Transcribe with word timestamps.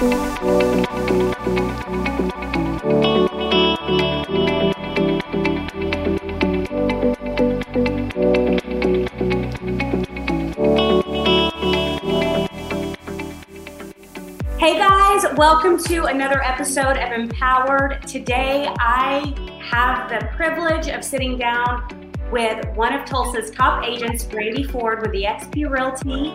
Hey 0.00 0.08
guys, 14.78 15.26
welcome 15.36 15.76
to 15.84 16.04
another 16.06 16.42
episode 16.42 16.96
of 16.96 17.12
Empowered. 17.12 18.00
Today 18.08 18.74
I 18.78 19.34
have 19.60 20.08
the 20.08 20.26
privilege 20.28 20.88
of 20.88 21.04
sitting 21.04 21.36
down 21.36 21.86
with 22.30 22.64
one 22.74 22.94
of 22.94 23.04
Tulsa's 23.04 23.50
top 23.50 23.84
agents, 23.84 24.24
Brandy 24.24 24.62
Ford 24.62 25.02
with 25.02 25.12
the 25.12 25.24
XP 25.24 25.68
Realty. 25.68 26.34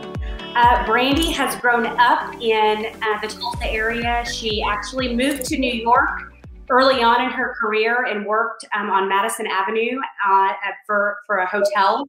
Uh, 0.55 0.86
Brandy 0.86 1.31
has 1.31 1.55
grown 1.59 1.86
up 1.86 2.33
in 2.41 2.85
uh, 3.02 3.21
the 3.21 3.27
Tulsa 3.27 3.65
area. 3.65 4.23
She 4.26 4.63
actually 4.63 5.16
moved 5.16 5.43
to 5.45 5.57
New 5.57 5.73
York 5.73 6.34
early 6.70 7.03
on 7.03 7.23
in 7.23 7.30
her 7.30 7.55
career 7.59 8.05
and 8.05 8.26
worked 8.26 8.66
um, 8.73 8.90
on 8.90 9.07
Madison 9.09 9.48
Avenue 9.48 9.99
uh, 10.27 10.53
for, 10.88 11.17
for 11.27 11.38
a 11.38 11.48
hotel. 11.48 12.07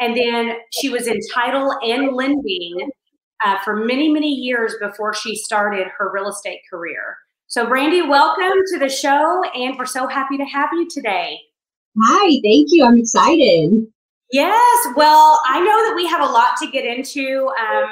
And 0.00 0.16
then 0.16 0.56
she 0.70 0.88
was 0.88 1.06
in 1.06 1.18
title 1.32 1.72
and 1.82 2.14
lending 2.14 2.90
uh, 3.44 3.56
for 3.64 3.76
many, 3.76 4.08
many 4.08 4.32
years 4.32 4.74
before 4.80 5.14
she 5.14 5.36
started 5.36 5.86
her 5.96 6.10
real 6.12 6.28
estate 6.28 6.60
career. 6.70 7.16
So, 7.46 7.66
Brandy, 7.66 8.02
welcome 8.02 8.52
to 8.72 8.78
the 8.78 8.90
show, 8.90 9.42
and 9.54 9.76
we're 9.78 9.86
so 9.86 10.06
happy 10.06 10.36
to 10.36 10.44
have 10.44 10.68
you 10.72 10.86
today. 10.90 11.38
Hi, 11.98 12.40
thank 12.44 12.68
you. 12.70 12.84
I'm 12.84 12.98
excited. 12.98 13.86
Yes, 14.30 14.86
well, 14.94 15.40
I 15.46 15.60
know 15.60 15.88
that 15.88 15.94
we 15.96 16.06
have 16.06 16.20
a 16.20 16.30
lot 16.30 16.56
to 16.62 16.70
get 16.70 16.84
into. 16.84 17.50
Um, 17.60 17.90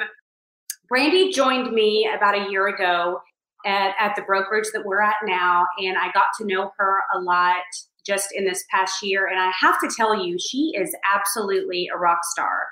Brandy 0.89 1.33
joined 1.33 1.73
me 1.73 2.09
about 2.15 2.35
a 2.35 2.51
year 2.51 2.69
ago 2.69 3.21
at, 3.65 3.95
at 3.99 4.15
the 4.17 4.23
brokerage 4.23 4.67
that 4.75 4.85
we're 4.85 5.01
at 5.01 5.17
now, 5.25 5.67
and 5.79 5.97
I 5.97 6.13
got 6.13 6.27
to 6.39 6.47
know 6.47 6.73
her 6.79 6.99
a 7.15 7.21
lot 7.21 7.63
just 8.05 8.29
in 8.35 8.45
this 8.45 8.65
past 8.71 9.03
year. 9.03 9.27
And 9.27 9.39
I 9.39 9.51
have 9.61 9.81
to 9.81 9.91
tell 9.97 10.25
you, 10.25 10.37
she 10.39 10.73
is 10.77 10.95
absolutely 11.13 11.89
a 11.93 11.99
rock 11.99 12.21
star. 12.31 12.67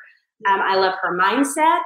Um, 0.46 0.60
I 0.60 0.76
love 0.76 0.94
her 1.02 1.16
mindset. 1.18 1.80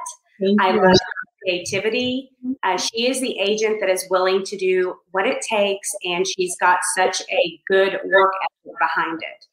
I 0.59 0.71
love 0.71 0.83
her 0.83 0.95
creativity. 1.43 2.29
Uh, 2.63 2.77
she 2.77 3.07
is 3.07 3.19
the 3.19 3.37
agent 3.39 3.77
that 3.79 3.89
is 3.89 4.05
willing 4.09 4.43
to 4.43 4.57
do 4.57 4.95
what 5.11 5.25
it 5.25 5.41
takes, 5.41 5.89
and 6.03 6.25
she's 6.27 6.55
got 6.59 6.79
such 6.95 7.21
a 7.31 7.59
good 7.67 7.99
work 8.05 8.33
ethic 8.43 8.73
behind 8.79 9.19
it. 9.21 9.45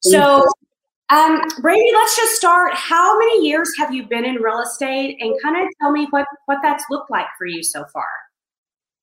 So, 0.00 0.44
um, 1.12 1.42
let's 1.62 2.16
just 2.16 2.36
start. 2.36 2.72
How 2.74 3.18
many 3.18 3.46
years 3.46 3.70
have 3.78 3.92
you 3.92 4.04
been 4.04 4.24
in 4.24 4.36
real 4.36 4.60
estate, 4.60 5.18
and 5.20 5.34
kind 5.42 5.56
of 5.62 5.68
tell 5.80 5.92
me 5.92 6.06
what 6.10 6.26
what 6.46 6.58
that's 6.62 6.84
looked 6.90 7.10
like 7.10 7.26
for 7.36 7.46
you 7.46 7.62
so 7.62 7.84
far? 7.92 8.08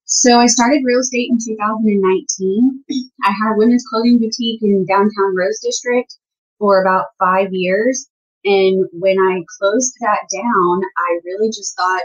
So 0.06 0.40
I 0.40 0.48
started 0.48 0.82
real 0.84 1.02
estate 1.02 1.30
in 1.30 1.38
2019. 1.38 2.84
I 3.24 3.28
had 3.28 3.54
a 3.54 3.58
women's 3.58 3.86
clothing 3.88 4.18
boutique 4.18 4.64
in 4.64 4.86
downtown 4.88 5.36
Rose 5.36 5.60
District 5.62 6.12
for 6.58 6.82
about 6.82 7.06
five 7.20 7.50
years. 7.52 8.10
And 8.44 8.88
when 8.94 9.20
I 9.20 9.44
closed 9.60 9.94
that 10.02 10.22
down, 10.34 10.82
I 10.98 11.20
really 11.26 11.50
just 11.50 11.76
thought, 11.76 12.02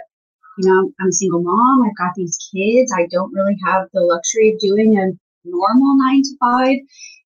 you 0.58 0.68
know, 0.68 0.92
I'm 1.00 1.08
a 1.08 1.12
single 1.12 1.42
mom. 1.42 1.82
I've 1.82 1.96
got 1.96 2.12
these 2.14 2.36
kids. 2.54 2.92
I 2.94 3.06
don't 3.10 3.32
really 3.32 3.56
have 3.64 3.88
the 3.94 4.02
luxury 4.02 4.52
of 4.52 4.58
doing 4.58 4.98
a 4.98 5.12
normal 5.48 5.96
nine 5.96 6.20
to 6.22 6.36
five. 6.40 6.76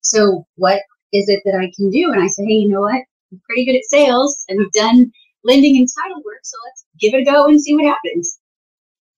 So 0.01 0.45
what 0.55 0.81
is 1.13 1.29
it 1.29 1.41
that 1.45 1.55
I 1.55 1.71
can 1.75 1.89
do? 1.89 2.11
And 2.11 2.21
I 2.21 2.27
said, 2.27 2.45
hey, 2.47 2.55
you 2.55 2.69
know 2.69 2.81
what? 2.81 3.01
I'm 3.31 3.41
pretty 3.45 3.65
good 3.65 3.75
at 3.75 3.83
sales 3.85 4.45
and 4.49 4.61
I've 4.61 4.71
done 4.71 5.11
lending 5.43 5.77
and 5.77 5.87
title 6.01 6.21
work. 6.25 6.39
So 6.43 6.57
let's 6.65 6.85
give 6.99 7.13
it 7.13 7.21
a 7.21 7.31
go 7.31 7.45
and 7.45 7.61
see 7.61 7.75
what 7.75 7.85
happens. 7.85 8.39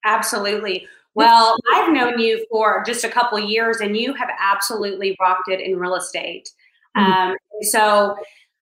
Absolutely. 0.04 0.88
Well, 1.14 1.58
I've 1.74 1.92
known 1.92 2.20
you 2.20 2.46
for 2.50 2.84
just 2.86 3.04
a 3.04 3.10
couple 3.10 3.38
of 3.38 3.50
years, 3.50 3.82
and 3.82 3.98
you 3.98 4.14
have 4.14 4.30
absolutely 4.40 5.18
rocked 5.20 5.50
it 5.50 5.60
in 5.60 5.78
real 5.78 5.96
estate. 5.96 6.48
Um, 6.96 7.36
so 7.64 8.16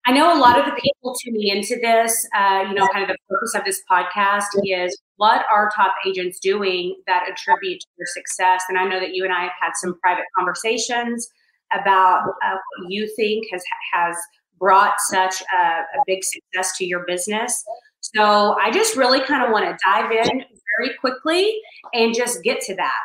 I 0.07 0.11
know 0.11 0.35
a 0.35 0.39
lot 0.39 0.57
of 0.57 0.65
the 0.65 0.71
people 0.71 1.15
tuning 1.23 1.55
into 1.55 1.77
this, 1.79 2.27
uh, 2.35 2.65
you 2.67 2.73
know, 2.73 2.87
kind 2.87 3.03
of 3.03 3.09
the 3.09 3.17
purpose 3.29 3.53
of 3.53 3.65
this 3.65 3.81
podcast 3.89 4.45
is 4.63 4.99
what 5.17 5.45
are 5.51 5.69
top 5.75 5.93
agents 6.07 6.39
doing 6.39 6.95
that 7.05 7.29
attribute 7.29 7.81
to 7.81 7.87
their 7.99 8.07
success? 8.15 8.63
And 8.67 8.79
I 8.79 8.85
know 8.85 8.99
that 8.99 9.13
you 9.13 9.23
and 9.25 9.33
I 9.33 9.41
have 9.41 9.51
had 9.61 9.71
some 9.75 9.99
private 10.01 10.25
conversations 10.35 11.27
about 11.73 12.23
uh, 12.43 12.55
what 12.55 12.89
you 12.89 13.11
think 13.15 13.45
has 13.51 13.63
has 13.93 14.15
brought 14.59 14.95
such 14.99 15.41
a, 15.41 15.65
a 15.65 16.03
big 16.05 16.23
success 16.23 16.77
to 16.77 16.85
your 16.85 17.05
business. 17.05 17.63
So 18.01 18.57
I 18.61 18.71
just 18.71 18.95
really 18.95 19.21
kind 19.21 19.43
of 19.43 19.51
want 19.51 19.65
to 19.65 19.77
dive 19.85 20.11
in 20.11 20.43
very 20.77 20.95
quickly 20.99 21.59
and 21.93 22.13
just 22.15 22.43
get 22.43 22.61
to 22.61 22.75
that. 22.75 22.99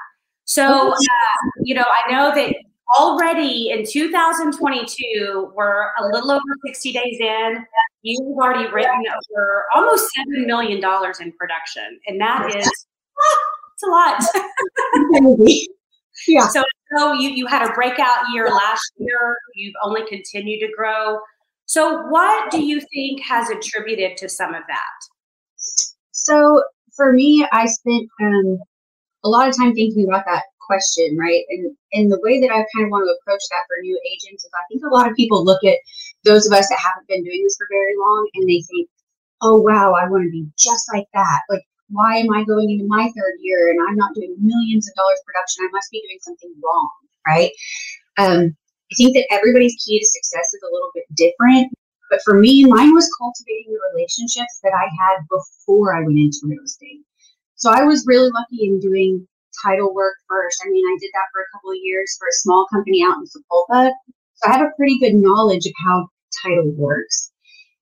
So, 0.44 0.92
uh, 0.92 0.96
you 1.62 1.74
know, 1.74 1.84
I 1.84 2.12
know 2.12 2.34
that 2.34 2.54
already 2.98 3.70
in 3.70 3.84
2022, 3.86 5.52
we're 5.54 5.86
a 5.98 6.06
little 6.12 6.30
over 6.30 6.42
60 6.66 6.92
days 6.92 7.16
in. 7.20 7.64
You've 8.02 8.36
already 8.36 8.70
written 8.70 9.02
over 9.08 9.64
almost 9.74 10.06
$7 10.36 10.46
million 10.46 10.76
in 10.78 11.32
production. 11.32 11.98
And 12.06 12.20
that 12.20 12.54
is, 12.54 12.66
it's 13.74 13.82
a 13.82 13.88
lot. 13.88 14.22
Yeah. 16.28 16.48
So, 16.48 16.62
so 16.96 17.12
you, 17.12 17.30
you 17.30 17.46
had 17.46 17.68
a 17.68 17.72
breakout 17.72 18.18
year 18.32 18.48
last 18.50 18.92
year. 18.98 19.36
You've 19.54 19.74
only 19.82 20.06
continued 20.08 20.60
to 20.60 20.72
grow. 20.76 21.18
So, 21.66 22.02
what 22.08 22.50
do 22.50 22.62
you 22.62 22.80
think 22.92 23.22
has 23.22 23.50
attributed 23.50 24.16
to 24.18 24.28
some 24.28 24.54
of 24.54 24.62
that? 24.68 26.14
So 26.14 26.62
for 26.96 27.12
me, 27.12 27.46
I 27.52 27.66
spent 27.66 28.08
um, 28.22 28.58
a 29.24 29.28
lot 29.28 29.48
of 29.48 29.56
time 29.56 29.74
thinking 29.74 30.06
about 30.08 30.24
that 30.26 30.44
question, 30.66 31.16
right? 31.18 31.42
And 31.50 31.76
and 31.92 32.10
the 32.10 32.20
way 32.22 32.40
that 32.40 32.50
I 32.50 32.64
kind 32.74 32.86
of 32.86 32.90
want 32.90 33.06
to 33.06 33.16
approach 33.20 33.42
that 33.50 33.64
for 33.68 33.82
new 33.82 34.00
agents 34.06 34.44
is 34.44 34.50
I 34.54 34.64
think 34.68 34.82
a 34.84 34.94
lot 34.94 35.08
of 35.08 35.16
people 35.16 35.44
look 35.44 35.62
at 35.64 35.76
those 36.24 36.46
of 36.46 36.52
us 36.52 36.68
that 36.68 36.78
haven't 36.78 37.08
been 37.08 37.24
doing 37.24 37.42
this 37.42 37.56
for 37.56 37.66
very 37.70 37.94
long 37.98 38.28
and 38.34 38.48
they 38.48 38.62
think, 38.62 38.88
oh 39.42 39.60
wow, 39.60 39.92
I 39.92 40.08
want 40.08 40.24
to 40.24 40.30
be 40.30 40.46
just 40.58 40.84
like 40.92 41.06
that. 41.14 41.40
Like, 41.50 41.64
why 41.88 42.16
am 42.16 42.32
I 42.32 42.44
going 42.44 42.70
into 42.70 42.86
my 42.86 43.04
third 43.16 43.36
year 43.40 43.70
and 43.70 43.78
I'm 43.88 43.96
not 43.96 44.14
doing 44.14 44.36
millions 44.38 44.88
of 44.88 44.94
dollars 44.94 45.20
production? 45.26 45.64
I 45.64 45.70
must 45.72 45.90
be 45.90 46.02
doing 46.06 46.18
something 46.20 46.54
wrong, 46.62 46.90
right? 47.26 47.50
Um, 48.16 48.56
I 48.90 48.94
think 48.96 49.14
that 49.14 49.26
everybody's 49.30 49.76
key 49.84 49.98
to 49.98 50.06
success 50.06 50.52
is 50.54 50.62
a 50.62 50.72
little 50.72 50.90
bit 50.94 51.04
different. 51.16 51.72
But 52.10 52.20
for 52.24 52.38
me, 52.38 52.64
mine 52.64 52.94
was 52.94 53.10
cultivating 53.18 53.72
the 53.72 53.80
relationships 53.92 54.60
that 54.62 54.72
I 54.72 54.84
had 54.84 55.24
before 55.28 55.96
I 55.96 56.04
went 56.04 56.18
into 56.18 56.44
real 56.44 56.62
estate. 56.62 57.02
So 57.56 57.70
I 57.70 57.82
was 57.82 58.04
really 58.06 58.30
lucky 58.30 58.66
in 58.66 58.78
doing 58.78 59.26
title 59.64 59.94
work 59.94 60.14
first. 60.28 60.62
I 60.64 60.70
mean, 60.70 60.84
I 60.86 60.96
did 61.00 61.10
that 61.14 61.26
for 61.32 61.40
a 61.40 61.50
couple 61.52 61.70
of 61.70 61.78
years 61.82 62.14
for 62.18 62.26
a 62.28 62.40
small 62.44 62.66
company 62.72 63.02
out 63.02 63.16
in 63.18 63.24
Sapulpa. 63.24 63.92
So 64.36 64.50
I 64.50 64.52
have 64.58 64.66
a 64.66 64.76
pretty 64.76 64.98
good 64.98 65.14
knowledge 65.14 65.66
of 65.66 65.72
how 65.84 66.08
title 66.42 66.72
works. 66.76 67.32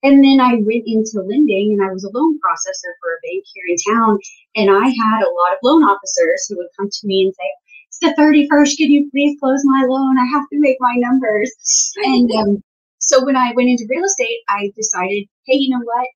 And 0.03 0.23
then 0.23 0.39
I 0.39 0.55
went 0.55 0.83
into 0.85 1.23
lending 1.23 1.71
and 1.71 1.81
I 1.81 1.91
was 1.91 2.03
a 2.03 2.11
loan 2.11 2.37
processor 2.39 2.91
for 2.99 3.15
a 3.15 3.23
bank 3.23 3.45
here 3.53 3.63
in 3.69 3.77
town. 3.95 4.19
And 4.55 4.69
I 4.69 4.87
had 4.87 5.23
a 5.23 5.31
lot 5.31 5.53
of 5.53 5.59
loan 5.63 5.83
officers 5.83 6.45
who 6.47 6.57
would 6.57 6.67
come 6.77 6.89
to 6.89 7.07
me 7.07 7.23
and 7.23 7.33
say, 7.33 7.49
it's 7.87 7.99
the 7.99 8.21
31st. 8.21 8.77
Can 8.77 8.91
you 8.91 9.09
please 9.11 9.37
close 9.39 9.61
my 9.63 9.85
loan? 9.87 10.17
I 10.19 10.25
have 10.25 10.47
to 10.51 10.59
make 10.59 10.77
my 10.79 10.95
numbers. 10.97 11.51
And 12.03 12.31
um, 12.33 12.63
so 12.99 13.23
when 13.25 13.35
I 13.37 13.53
went 13.55 13.69
into 13.69 13.87
real 13.89 14.03
estate, 14.03 14.39
I 14.49 14.71
decided, 14.75 15.25
hey, 15.45 15.55
you 15.55 15.69
know 15.69 15.83
what? 15.83 16.07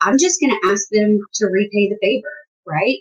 I'm 0.00 0.18
just 0.18 0.40
going 0.40 0.50
to 0.50 0.68
ask 0.68 0.88
them 0.90 1.20
to 1.34 1.46
repay 1.46 1.88
the 1.88 1.98
favor, 2.02 2.34
right? 2.66 2.98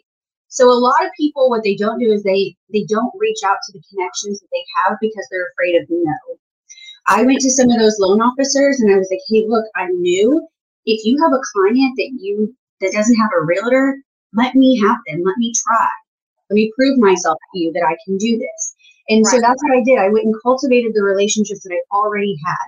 So 0.49 0.69
a 0.69 0.77
lot 0.77 1.03
of 1.05 1.11
people, 1.17 1.49
what 1.49 1.63
they 1.63 1.75
don't 1.75 1.97
do 1.97 2.11
is 2.11 2.23
they 2.23 2.55
they 2.73 2.83
don't 2.83 3.13
reach 3.17 3.39
out 3.45 3.57
to 3.65 3.71
the 3.71 3.81
connections 3.89 4.39
that 4.39 4.47
they 4.51 4.63
have 4.83 4.97
because 4.99 5.25
they're 5.31 5.47
afraid 5.47 5.81
of 5.81 5.88
no. 5.89 6.13
I 7.07 7.23
went 7.23 7.39
to 7.41 7.51
some 7.51 7.69
of 7.69 7.79
those 7.79 7.97
loan 8.00 8.22
officers 8.22 8.79
and 8.79 8.94
I 8.94 8.97
was 8.97 9.09
like, 9.12 9.22
hey, 9.29 9.45
look, 9.47 9.66
I'm 9.75 10.01
new. 10.01 10.47
If 10.85 11.06
you 11.06 11.17
have 11.22 11.34
a 11.34 11.41
client 11.53 11.94
that 11.97 12.12
you 12.19 12.56
that 12.81 12.94
doesn't 12.94 13.16
have 13.16 13.29
a 13.35 13.45
realtor, 13.45 13.97
let 14.34 14.56
me 14.56 14.79
have 14.79 14.97
them. 15.07 15.22
Let 15.23 15.38
me 15.38 15.53
try. 15.56 15.88
Let 16.50 16.56
me 16.56 16.71
prove 16.75 16.98
myself 16.98 17.38
to 17.53 17.59
you 17.59 17.71
that 17.74 17.83
I 17.88 17.95
can 18.06 18.18
do 18.18 18.38
this. 18.38 18.75
And 19.09 19.25
so 19.25 19.39
that's 19.42 19.62
what 19.63 19.77
I 19.77 19.83
did. 19.83 20.00
I 20.00 20.09
went 20.09 20.25
and 20.25 20.36
cultivated 20.42 20.94
the 20.94 21.03
relationships 21.03 21.63
that 21.63 21.74
I 21.74 21.81
already 21.95 22.36
had. 22.45 22.68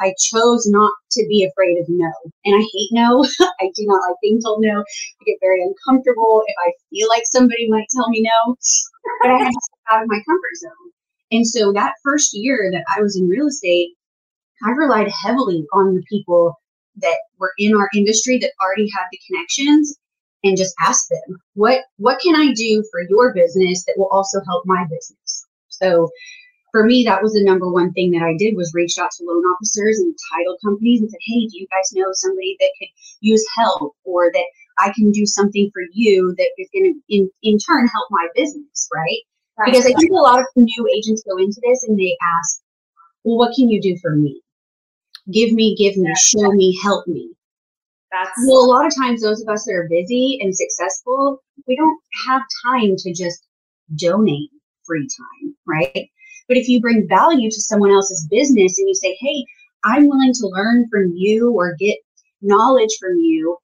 I 0.00 0.14
chose 0.18 0.66
not 0.66 0.92
to 1.12 1.24
be 1.28 1.44
afraid 1.44 1.78
of 1.78 1.86
no. 1.88 2.10
And 2.44 2.56
I 2.56 2.58
hate 2.58 2.90
no. 2.92 3.24
I 3.60 3.70
do 3.74 3.86
not 3.86 4.02
like 4.08 4.16
being 4.22 4.40
told 4.42 4.60
no. 4.62 4.80
I 4.80 5.24
get 5.24 5.38
very 5.40 5.62
uncomfortable 5.62 6.42
if 6.46 6.56
I 6.66 6.72
feel 6.90 7.08
like 7.08 7.22
somebody 7.32 7.70
might 7.70 7.86
tell 7.94 8.08
me 8.08 8.22
no. 8.22 8.56
But 9.22 9.30
I 9.30 9.38
had 9.38 9.50
to 9.50 9.60
step 9.62 9.92
out 9.92 10.02
of 10.02 10.08
my 10.08 10.20
comfort 10.26 10.56
zone. 10.58 10.90
And 11.34 11.46
so 11.46 11.72
that 11.72 11.94
first 12.04 12.30
year 12.32 12.70
that 12.72 12.84
I 12.94 13.02
was 13.02 13.16
in 13.16 13.28
real 13.28 13.48
estate, 13.48 13.90
I 14.64 14.70
relied 14.70 15.10
heavily 15.24 15.66
on 15.72 15.94
the 15.94 16.02
people 16.08 16.60
that 16.96 17.18
were 17.40 17.52
in 17.58 17.74
our 17.74 17.90
industry 17.92 18.38
that 18.38 18.52
already 18.62 18.88
had 18.94 19.06
the 19.10 19.18
connections 19.26 19.98
and 20.44 20.56
just 20.56 20.74
asked 20.80 21.08
them, 21.10 21.38
what 21.54 21.82
what 21.96 22.20
can 22.20 22.36
I 22.36 22.52
do 22.52 22.84
for 22.90 23.02
your 23.08 23.34
business 23.34 23.84
that 23.84 23.96
will 23.96 24.08
also 24.12 24.40
help 24.46 24.62
my 24.64 24.84
business? 24.88 25.44
So 25.68 26.10
for 26.70 26.84
me, 26.84 27.02
that 27.04 27.22
was 27.22 27.32
the 27.32 27.42
number 27.42 27.70
one 27.70 27.92
thing 27.92 28.12
that 28.12 28.22
I 28.22 28.36
did 28.36 28.56
was 28.56 28.72
reached 28.74 28.98
out 28.98 29.10
to 29.16 29.24
loan 29.24 29.42
officers 29.44 29.98
and 29.98 30.14
title 30.32 30.56
companies 30.64 31.00
and 31.00 31.10
said, 31.10 31.20
Hey, 31.26 31.46
do 31.46 31.58
you 31.58 31.66
guys 31.70 31.90
know 31.94 32.10
somebody 32.12 32.56
that 32.60 32.70
could 32.78 32.88
use 33.20 33.44
help 33.56 33.94
or 34.04 34.30
that 34.32 34.46
I 34.78 34.92
can 34.94 35.10
do 35.10 35.26
something 35.26 35.70
for 35.72 35.82
you 35.92 36.34
that 36.38 36.50
is 36.58 36.68
going 36.72 36.94
to, 36.94 37.00
in, 37.08 37.30
in 37.42 37.58
turn, 37.58 37.88
help 37.88 38.06
my 38.10 38.28
business, 38.36 38.88
right? 38.94 39.22
Right? 39.58 39.66
Because 39.66 39.86
I 39.86 39.92
think 39.92 40.10
a 40.10 40.14
lot 40.14 40.40
of 40.40 40.46
new 40.56 40.88
agents 40.96 41.22
go 41.28 41.36
into 41.38 41.60
this 41.62 41.84
and 41.84 41.98
they 41.98 42.16
ask, 42.38 42.60
well, 43.24 43.38
what 43.38 43.54
can 43.54 43.68
you 43.68 43.80
do 43.80 43.96
for 44.00 44.14
me? 44.14 44.40
Give 45.32 45.52
me, 45.52 45.74
give 45.76 45.96
me, 45.96 46.12
show 46.16 46.52
me, 46.52 46.78
help 46.82 47.06
me. 47.06 47.30
That's 48.12 48.30
well, 48.46 48.64
a 48.64 48.70
lot 48.70 48.86
of 48.86 48.94
times, 48.94 49.22
those 49.22 49.42
of 49.42 49.48
us 49.48 49.64
that 49.64 49.72
are 49.72 49.88
busy 49.90 50.38
and 50.40 50.54
successful, 50.54 51.42
we 51.66 51.74
don't 51.76 51.98
have 52.26 52.42
time 52.64 52.94
to 52.96 53.12
just 53.12 53.44
donate 53.96 54.50
free 54.86 55.08
time, 55.18 55.56
right? 55.66 56.08
But 56.46 56.58
if 56.58 56.68
you 56.68 56.80
bring 56.80 57.08
value 57.08 57.50
to 57.50 57.60
someone 57.60 57.90
else's 57.90 58.26
business 58.30 58.78
and 58.78 58.88
you 58.88 58.94
say, 58.94 59.16
hey, 59.18 59.44
I'm 59.84 60.08
willing 60.08 60.32
to 60.34 60.46
learn 60.46 60.86
from 60.90 61.12
you 61.14 61.52
or 61.52 61.74
get 61.78 61.96
knowledge 62.42 62.96
from 63.00 63.18
you, 63.18 63.56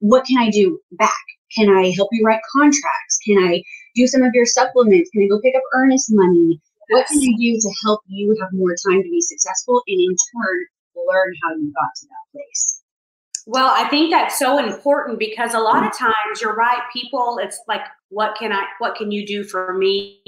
what 0.00 0.24
can 0.24 0.38
I 0.38 0.50
do 0.50 0.80
back? 0.92 1.12
Can 1.56 1.68
I 1.70 1.92
help 1.94 2.08
you 2.12 2.24
write 2.24 2.40
contracts? 2.52 3.18
Can 3.24 3.38
I 3.38 3.62
do 3.96 4.06
some 4.06 4.22
of 4.22 4.32
your 4.34 4.46
supplements? 4.46 5.10
Can 5.10 5.22
I 5.22 5.26
go 5.26 5.40
pick 5.40 5.56
up 5.56 5.62
earnest 5.72 6.12
money? 6.12 6.60
What 6.90 7.06
can 7.08 7.18
I 7.18 7.32
do 7.40 7.58
to 7.58 7.70
help 7.82 8.00
you 8.06 8.36
have 8.40 8.52
more 8.52 8.76
time 8.86 9.02
to 9.02 9.10
be 9.10 9.20
successful 9.20 9.82
and 9.88 10.00
in 10.00 10.08
turn 10.08 10.66
learn 11.08 11.34
how 11.42 11.54
you 11.56 11.72
got 11.72 11.94
to 11.96 12.06
that 12.06 12.32
place? 12.32 12.82
Well, 13.46 13.72
I 13.74 13.88
think 13.88 14.10
that's 14.10 14.38
so 14.38 14.58
important 14.58 15.18
because 15.18 15.54
a 15.54 15.60
lot 15.60 15.86
of 15.86 15.96
times 15.96 16.40
you're 16.40 16.54
right. 16.54 16.80
People, 16.92 17.38
it's 17.40 17.60
like, 17.68 17.82
what 18.08 18.36
can 18.36 18.52
I, 18.52 18.64
what 18.78 18.96
can 18.96 19.12
you 19.12 19.24
do 19.26 19.44
for 19.44 19.72
me? 19.74 20.20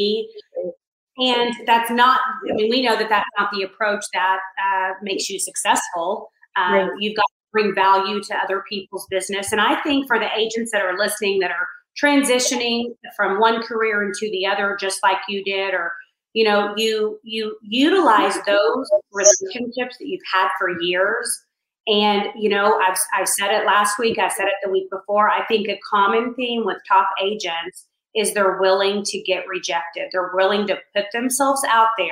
And 1.18 1.52
that's 1.66 1.90
not, 1.90 2.20
I 2.48 2.54
mean, 2.54 2.70
we 2.70 2.80
know 2.82 2.96
that 2.96 3.08
that's 3.08 3.28
not 3.36 3.50
the 3.52 3.62
approach 3.62 4.04
that 4.14 4.38
uh, 4.64 4.92
makes 5.02 5.28
you 5.28 5.40
successful. 5.40 6.30
Um, 6.56 6.72
right. 6.72 6.90
You've 7.00 7.16
got 7.16 7.22
to 7.22 7.34
bring 7.52 7.74
value 7.74 8.22
to 8.22 8.36
other 8.36 8.62
people's 8.68 9.06
business. 9.10 9.50
And 9.50 9.60
I 9.60 9.80
think 9.82 10.06
for 10.06 10.18
the 10.20 10.28
agents 10.36 10.70
that 10.70 10.82
are 10.82 10.96
listening 10.96 11.40
that 11.40 11.50
are 11.50 11.66
transitioning 12.02 12.94
from 13.16 13.40
one 13.40 13.62
career 13.62 14.02
into 14.02 14.30
the 14.30 14.46
other, 14.46 14.76
just 14.80 15.02
like 15.02 15.18
you 15.28 15.42
did, 15.44 15.74
or 15.74 15.92
you 16.34 16.44
know, 16.44 16.74
you 16.76 17.18
you 17.22 17.56
utilize 17.62 18.36
those 18.46 18.88
relationships 19.12 19.96
that 19.98 20.06
you've 20.06 20.20
had 20.32 20.48
for 20.58 20.80
years. 20.80 21.44
And 21.86 22.26
you 22.36 22.48
know, 22.48 22.78
I've 22.78 22.98
I've 23.14 23.28
said 23.28 23.50
it 23.50 23.66
last 23.66 23.98
week. 23.98 24.18
I 24.18 24.28
said 24.28 24.46
it 24.46 24.54
the 24.62 24.70
week 24.70 24.90
before. 24.90 25.30
I 25.30 25.44
think 25.46 25.68
a 25.68 25.80
common 25.90 26.34
theme 26.34 26.64
with 26.64 26.76
top 26.86 27.08
agents 27.22 27.86
is 28.14 28.34
they're 28.34 28.58
willing 28.58 29.02
to 29.04 29.20
get 29.22 29.46
rejected. 29.48 30.08
They're 30.12 30.32
willing 30.34 30.66
to 30.66 30.78
put 30.94 31.06
themselves 31.12 31.62
out 31.68 31.88
there 31.96 32.08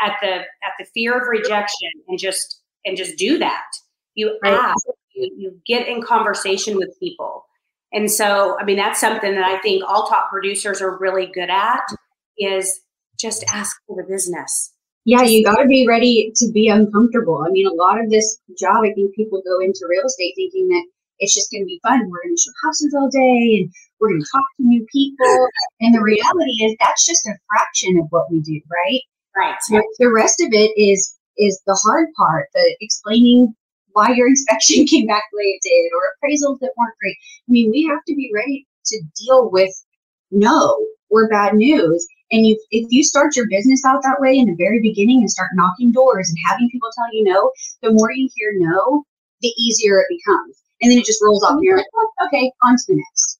at 0.00 0.16
the 0.20 0.34
at 0.36 0.72
the 0.78 0.86
fear 0.94 1.18
of 1.18 1.28
rejection 1.28 1.90
and 2.08 2.18
just 2.18 2.60
and 2.84 2.96
just 2.96 3.16
do 3.16 3.38
that. 3.38 3.66
You 4.14 4.38
ask, 4.44 4.86
you, 5.14 5.30
you 5.36 5.60
get 5.66 5.86
in 5.88 6.02
conversation 6.02 6.76
with 6.76 6.98
people. 6.98 7.44
And 7.92 8.10
so, 8.10 8.56
I 8.60 8.64
mean, 8.64 8.76
that's 8.76 9.00
something 9.00 9.34
that 9.34 9.44
I 9.44 9.58
think 9.60 9.84
all 9.86 10.06
top 10.06 10.30
producers 10.30 10.82
are 10.82 10.98
really 10.98 11.26
good 11.26 11.50
at 11.50 11.82
is 12.38 12.80
just 13.18 13.44
ask 13.52 13.76
for 13.86 13.96
the 13.96 14.08
business. 14.08 14.72
Yeah, 15.04 15.22
you 15.22 15.44
got 15.44 15.62
to 15.62 15.68
be 15.68 15.86
ready 15.86 16.32
to 16.34 16.50
be 16.52 16.68
uncomfortable. 16.68 17.44
I 17.46 17.50
mean, 17.50 17.66
a 17.66 17.72
lot 17.72 18.00
of 18.00 18.10
this 18.10 18.38
job, 18.58 18.82
I 18.84 18.92
think 18.92 19.14
people 19.14 19.40
go 19.46 19.60
into 19.60 19.86
real 19.88 20.04
estate 20.04 20.34
thinking 20.34 20.68
that 20.68 20.84
it's 21.20 21.32
just 21.32 21.50
going 21.50 21.62
to 21.62 21.66
be 21.66 21.80
fun. 21.82 22.00
We're 22.10 22.22
going 22.24 22.34
to 22.34 22.42
show 22.42 22.50
houses 22.64 22.94
all 22.94 23.08
day 23.08 23.60
and 23.60 23.72
we're 24.00 24.08
going 24.08 24.20
to 24.20 24.28
talk 24.32 24.44
to 24.56 24.66
new 24.66 24.84
people. 24.92 25.48
And 25.80 25.94
the 25.94 26.02
reality 26.02 26.64
is 26.64 26.76
that's 26.80 27.06
just 27.06 27.24
a 27.26 27.38
fraction 27.48 27.98
of 27.98 28.06
what 28.10 28.30
we 28.30 28.40
do, 28.40 28.60
right? 28.70 29.00
Right. 29.36 29.54
So 29.62 29.80
the 29.98 30.10
rest 30.10 30.40
of 30.40 30.48
it 30.52 30.72
is 30.76 31.16
is 31.38 31.60
the 31.66 31.78
hard 31.84 32.08
part, 32.16 32.48
the 32.54 32.76
explaining 32.80 33.54
why 33.96 34.10
your 34.10 34.28
inspection 34.28 34.86
came 34.90 35.06
back 35.06 35.24
the 35.32 35.38
way 35.38 35.58
it 35.58 35.62
did 35.62 35.90
or 35.96 36.12
appraisals 36.12 36.60
that 36.60 36.72
weren't 36.76 36.98
great. 37.00 37.16
I 37.48 37.50
mean, 37.50 37.70
we 37.70 37.84
have 37.84 38.04
to 38.06 38.14
be 38.14 38.30
ready 38.32 38.66
to 38.86 39.02
deal 39.24 39.50
with 39.50 39.72
no 40.30 40.78
or 41.08 41.28
bad 41.28 41.54
news. 41.54 42.06
And 42.30 42.46
you, 42.46 42.60
if 42.70 42.86
you 42.90 43.02
start 43.02 43.36
your 43.36 43.48
business 43.48 43.84
out 43.84 44.02
that 44.02 44.20
way 44.20 44.36
in 44.36 44.46
the 44.46 44.56
very 44.56 44.80
beginning 44.82 45.20
and 45.20 45.30
start 45.30 45.50
knocking 45.54 45.92
doors 45.92 46.28
and 46.28 46.38
having 46.46 46.68
people 46.70 46.90
tell 46.94 47.06
you 47.14 47.24
no, 47.24 47.50
the 47.82 47.92
more 47.92 48.12
you 48.12 48.28
hear 48.34 48.52
no, 48.56 49.04
the 49.40 49.52
easier 49.58 50.00
it 50.00 50.06
becomes. 50.08 50.60
And 50.82 50.90
then 50.90 50.98
it 50.98 51.06
just 51.06 51.22
rolls 51.22 51.42
off. 51.42 51.58
You're 51.62 51.78
like, 51.78 51.86
oh, 51.94 52.26
okay, 52.26 52.52
on 52.62 52.76
to 52.76 52.82
the 52.88 52.96
next. 52.96 53.38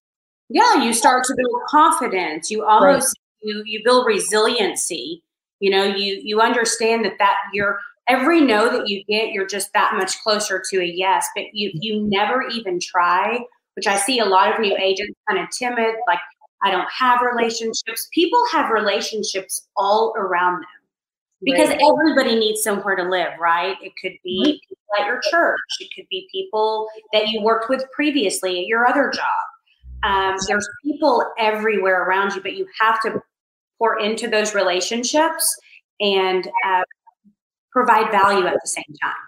Yeah, 0.49 0.83
you 0.83 0.95
start 0.95 1.25
to 1.25 1.35
build 1.37 1.61
confidence. 1.69 2.51
You 2.51 2.65
almost 2.65 3.19
right. 3.19 3.49
you 3.49 3.63
you 3.67 3.83
build 3.85 4.07
resiliency. 4.07 5.23
You 5.61 5.71
know, 5.71 5.85
you 5.85 6.21
you 6.23 6.41
understand 6.41 7.05
that 7.05 7.19
that 7.19 7.37
you're 7.53 7.79
every 8.09 8.41
no 8.41 8.71
that 8.71 8.89
you 8.89 9.05
get, 9.05 9.33
you're 9.33 9.47
just 9.47 9.73
that 9.73 9.95
much 9.95 10.21
closer 10.23 10.63
to 10.71 10.81
a 10.81 10.85
yes. 10.85 11.27
But 11.35 11.47
you 11.53 11.71
you 11.75 12.03
never 12.03 12.43
even 12.49 12.79
try, 12.81 13.39
which 13.75 13.87
I 13.87 13.97
see 13.97 14.19
a 14.19 14.25
lot 14.25 14.53
of 14.53 14.61
new 14.61 14.77
agents 14.79 15.19
kind 15.29 15.43
of 15.43 15.51
timid, 15.51 15.95
like 16.07 16.19
I 16.63 16.71
don't 16.71 16.91
have 16.91 17.21
relationships. 17.21 18.09
People 18.13 18.43
have 18.53 18.71
relationships 18.71 19.69
all 19.77 20.15
around 20.17 20.55
them 20.55 20.69
because 21.43 21.69
right. 21.69 21.81
everybody 21.91 22.39
needs 22.39 22.63
somewhere 22.63 22.97
to 22.97 23.03
live, 23.03 23.33
right? 23.39 23.77
It 23.83 23.93
could 24.01 24.17
be 24.25 24.61
people 24.69 24.87
at 25.01 25.07
your 25.07 25.21
church, 25.31 25.59
it 25.81 25.91
could 25.95 26.07
be 26.09 26.29
people 26.33 26.89
that 27.13 27.29
you 27.29 27.43
worked 27.43 27.69
with 27.69 27.85
previously 27.93 28.61
at 28.61 28.67
your 28.67 28.87
other 28.87 29.11
job. 29.11 29.25
Um, 30.03 30.37
there's 30.47 30.69
people 30.85 31.25
everywhere 31.39 32.05
around 32.05 32.35
you, 32.35 32.41
but 32.41 32.55
you 32.55 32.67
have 32.81 33.01
to 33.03 33.21
pour 33.79 33.99
into 33.99 34.29
those 34.29 34.55
relationships 34.55 35.45
and 36.01 36.49
uh, 36.65 36.83
provide 37.77 38.11
value 38.11 38.47
at 38.47 38.57
the 38.63 38.69
same 38.69 38.97
time. 39.05 39.27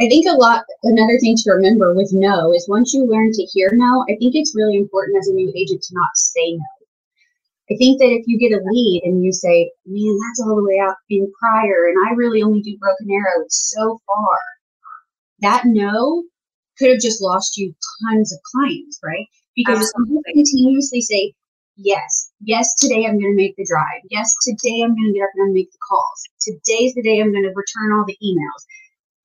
I 0.00 0.08
think 0.08 0.26
a 0.26 0.38
lot, 0.38 0.62
another 0.84 1.18
thing 1.18 1.34
to 1.36 1.50
remember 1.50 1.92
with 1.94 2.12
no 2.12 2.54
is 2.54 2.66
once 2.68 2.94
you 2.94 3.04
learn 3.04 3.32
to 3.32 3.42
hear 3.42 3.70
no, 3.72 4.04
I 4.08 4.14
think 4.20 4.36
it's 4.36 4.54
really 4.54 4.76
important 4.76 5.18
as 5.18 5.26
a 5.26 5.32
new 5.32 5.52
agent 5.56 5.82
to 5.82 5.94
not 5.94 6.14
say 6.14 6.52
no. 6.52 6.72
I 7.70 7.76
think 7.76 7.98
that 7.98 8.12
if 8.12 8.24
you 8.26 8.38
get 8.38 8.56
a 8.56 8.62
lead 8.64 9.02
and 9.04 9.24
you 9.24 9.32
say, 9.32 9.72
man, 9.84 10.18
that's 10.20 10.46
all 10.46 10.56
the 10.56 10.64
way 10.64 10.78
out 10.78 10.94
in 11.10 11.30
Pryor, 11.40 11.88
and 11.88 12.08
I 12.08 12.14
really 12.14 12.42
only 12.42 12.60
do 12.60 12.78
Broken 12.78 13.10
Arrow, 13.10 13.44
it's 13.44 13.74
so 13.76 13.98
far, 14.06 14.38
that 15.40 15.64
no 15.66 16.22
could 16.78 16.90
have 16.90 17.00
just 17.00 17.20
lost 17.20 17.56
you 17.56 17.74
tons 18.04 18.32
of 18.32 18.38
clients, 18.54 19.00
right? 19.02 19.26
Because 19.56 19.80
if 19.80 20.08
you 20.08 20.22
continuously 20.34 21.00
say, 21.00 21.34
yes, 21.76 22.32
yes, 22.40 22.74
today 22.78 23.06
I'm 23.06 23.18
going 23.18 23.32
to 23.32 23.36
make 23.36 23.56
the 23.56 23.66
drive. 23.68 24.02
Yes, 24.10 24.34
today 24.42 24.82
I'm 24.82 24.94
going 24.94 25.12
to 25.12 25.18
get 25.18 25.24
up 25.24 25.30
and 25.36 25.54
make 25.54 25.70
the 25.70 25.78
calls. 25.88 26.22
Today's 26.40 26.94
the 26.94 27.02
day 27.02 27.20
I'm 27.20 27.32
going 27.32 27.44
to 27.44 27.52
return 27.54 27.92
all 27.92 28.04
the 28.06 28.18
emails. 28.22 28.64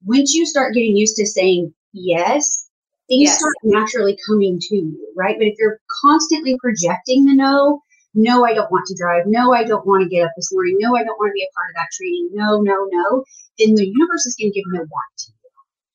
Once 0.06 0.34
you 0.34 0.46
start 0.46 0.74
getting 0.74 0.96
used 0.96 1.16
to 1.18 1.26
saying 1.26 1.74
yes, 1.94 2.70
things 3.08 3.30
yes. 3.30 3.40
start 3.40 3.56
naturally 3.64 4.18
coming 4.28 4.60
to 4.60 4.76
you, 4.76 5.14
right? 5.16 5.38
But 5.38 5.48
if 5.48 5.56
you're 5.58 5.80
constantly 6.02 6.58
projecting 6.62 7.26
the 7.26 7.34
no, 7.34 7.82
no, 8.14 8.46
I 8.46 8.54
don't 8.54 8.72
want 8.72 8.86
to 8.88 8.96
drive. 8.98 9.24
No, 9.28 9.54
I 9.54 9.64
don't 9.64 9.86
want 9.86 10.04
to 10.04 10.10
get 10.10 10.26
up 10.26 10.32
this 10.36 10.52
morning. 10.52 10.78
No, 10.80 10.96
I 10.96 11.04
don't 11.04 11.18
want 11.20 11.30
to 11.30 11.34
be 11.34 11.44
a 11.44 11.54
part 11.56 11.70
of 11.70 11.76
that 11.76 11.90
training. 11.96 12.30
No, 12.34 12.62
no, 12.62 12.88
no. 12.92 13.24
Then 13.60 13.76
the 13.76 13.86
universe 13.86 14.26
is 14.26 14.36
going 14.40 14.52
to 14.52 14.56
give 14.56 14.66
no 14.72 14.80
back 14.80 15.12
to 15.18 15.32
you. 15.32 15.50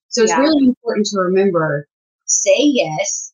So 0.09 0.23
it's 0.23 0.33
yeah. 0.33 0.41
really 0.41 0.67
important 0.67 1.07
to 1.07 1.19
remember 1.19 1.89
say 2.27 2.57
yes 2.59 3.33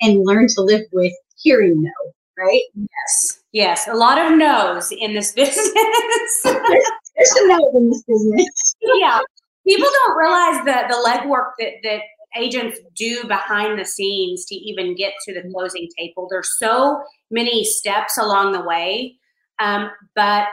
and 0.00 0.24
learn 0.24 0.46
to 0.48 0.62
live 0.62 0.82
with 0.92 1.12
hearing 1.36 1.82
no, 1.82 2.12
right? 2.38 2.62
Yes. 2.74 3.40
Yes. 3.52 3.88
A 3.88 3.94
lot 3.94 4.18
of 4.18 4.36
no's 4.36 4.92
in 4.92 5.14
this 5.14 5.32
business. 5.36 6.42
There's 6.42 7.32
a 7.32 7.48
no 7.48 7.70
in 7.74 7.90
this 7.90 8.02
business. 8.02 8.76
yeah. 8.80 9.20
People 9.66 9.88
don't 9.92 10.16
realize 10.16 10.64
the, 10.64 10.88
the 10.88 11.08
legwork 11.08 11.52
that, 11.58 11.74
that 11.84 12.00
agents 12.36 12.78
do 12.96 13.24
behind 13.24 13.78
the 13.78 13.84
scenes 13.84 14.44
to 14.46 14.54
even 14.54 14.96
get 14.96 15.12
to 15.26 15.34
the 15.34 15.48
closing 15.52 15.88
table. 15.96 16.26
There's 16.30 16.58
so 16.58 17.02
many 17.30 17.64
steps 17.64 18.18
along 18.18 18.52
the 18.52 18.62
way. 18.62 19.16
Um, 19.58 19.90
but 20.16 20.48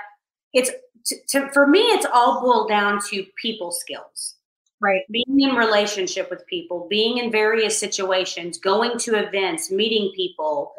it's 0.54 0.72
to, 1.06 1.16
to, 1.30 1.50
for 1.52 1.66
me, 1.66 1.80
it's 1.80 2.06
all 2.14 2.42
boiled 2.42 2.70
down 2.70 3.00
to 3.10 3.26
people 3.42 3.72
skills 3.72 4.36
right 4.82 5.02
being 5.12 5.42
in 5.42 5.56
relationship 5.56 6.30
with 6.30 6.46
people 6.48 6.88
being 6.90 7.18
in 7.18 7.32
various 7.32 7.78
situations 7.78 8.58
going 8.58 8.98
to 8.98 9.16
events 9.16 9.72
meeting 9.72 10.12
people 10.16 10.74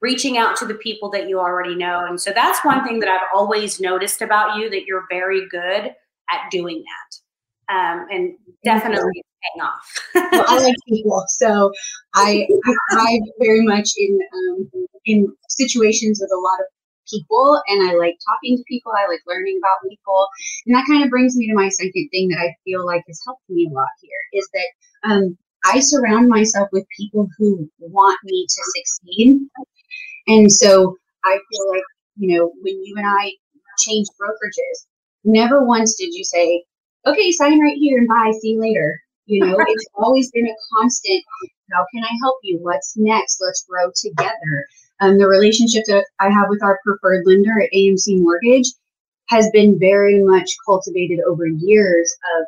reaching 0.00 0.38
out 0.38 0.56
to 0.56 0.66
the 0.66 0.74
people 0.74 1.10
that 1.10 1.28
you 1.28 1.38
already 1.38 1.74
know 1.74 2.04
and 2.06 2.20
so 2.20 2.30
that's 2.34 2.64
one 2.64 2.84
thing 2.84 3.00
that 3.00 3.08
i've 3.08 3.28
always 3.34 3.80
noticed 3.80 4.22
about 4.22 4.56
you 4.56 4.68
that 4.70 4.84
you're 4.86 5.06
very 5.10 5.46
good 5.48 5.94
at 6.30 6.50
doing 6.50 6.82
that 6.82 7.74
um, 7.74 8.06
and 8.10 8.34
definitely 8.64 9.22
paying 9.42 9.66
off 9.66 10.32
well, 10.32 10.44
i 10.48 10.58
like 10.58 10.74
people 10.88 11.24
so 11.28 11.72
i 12.14 12.46
i 12.66 12.74
thrive 12.92 13.20
very 13.40 13.62
much 13.62 13.90
in 13.98 14.18
um, 14.34 14.70
in 15.04 15.36
situations 15.48 16.18
with 16.20 16.30
a 16.32 16.40
lot 16.40 16.60
of 16.60 16.66
people 17.08 17.62
and 17.68 17.88
I 17.88 17.94
like 17.94 18.16
talking 18.26 18.56
to 18.56 18.64
people. 18.68 18.92
I 18.92 19.08
like 19.08 19.20
learning 19.26 19.60
about 19.62 19.88
people. 19.88 20.28
And 20.66 20.74
that 20.74 20.86
kind 20.86 21.04
of 21.04 21.10
brings 21.10 21.36
me 21.36 21.48
to 21.48 21.54
my 21.54 21.68
second 21.68 22.08
thing 22.10 22.28
that 22.28 22.38
I 22.38 22.54
feel 22.64 22.84
like 22.84 23.04
has 23.06 23.20
helped 23.24 23.48
me 23.48 23.68
a 23.70 23.74
lot 23.74 23.88
here 24.00 24.40
is 24.40 24.48
that 24.52 25.10
um, 25.10 25.38
I 25.64 25.80
surround 25.80 26.28
myself 26.28 26.68
with 26.72 26.86
people 26.96 27.28
who 27.38 27.68
want 27.78 28.18
me 28.24 28.46
to 28.48 28.62
succeed. 28.76 29.40
And 30.26 30.50
so 30.50 30.96
I 31.24 31.38
feel 31.50 31.70
like, 31.70 31.82
you 32.16 32.36
know, 32.36 32.52
when 32.62 32.82
you 32.84 32.94
and 32.96 33.06
I 33.06 33.32
changed 33.78 34.10
brokerages, 34.20 34.86
never 35.24 35.64
once 35.64 35.96
did 35.96 36.12
you 36.12 36.24
say, 36.24 36.64
okay, 37.06 37.30
sign 37.32 37.60
right 37.60 37.76
here 37.76 37.98
and 37.98 38.08
bye, 38.08 38.32
see 38.40 38.50
you 38.50 38.60
later. 38.60 39.00
You 39.26 39.44
know, 39.44 39.56
it's 39.68 39.86
always 39.94 40.30
been 40.32 40.46
a 40.46 40.54
constant. 40.74 41.22
How 41.72 41.84
can 41.92 42.04
I 42.04 42.10
help 42.22 42.38
you? 42.42 42.58
What's 42.62 42.94
next? 42.96 43.38
Let's 43.40 43.64
grow 43.68 43.90
together. 43.94 44.66
Um, 45.00 45.18
the 45.18 45.28
relationship 45.28 45.84
that 45.88 46.06
I 46.20 46.30
have 46.30 46.46
with 46.48 46.62
our 46.62 46.80
preferred 46.84 47.24
lender 47.26 47.60
at 47.60 47.70
AMC 47.74 48.22
Mortgage 48.22 48.68
has 49.28 49.50
been 49.52 49.78
very 49.78 50.22
much 50.22 50.48
cultivated 50.64 51.18
over 51.26 51.46
years 51.46 52.14
of 52.38 52.46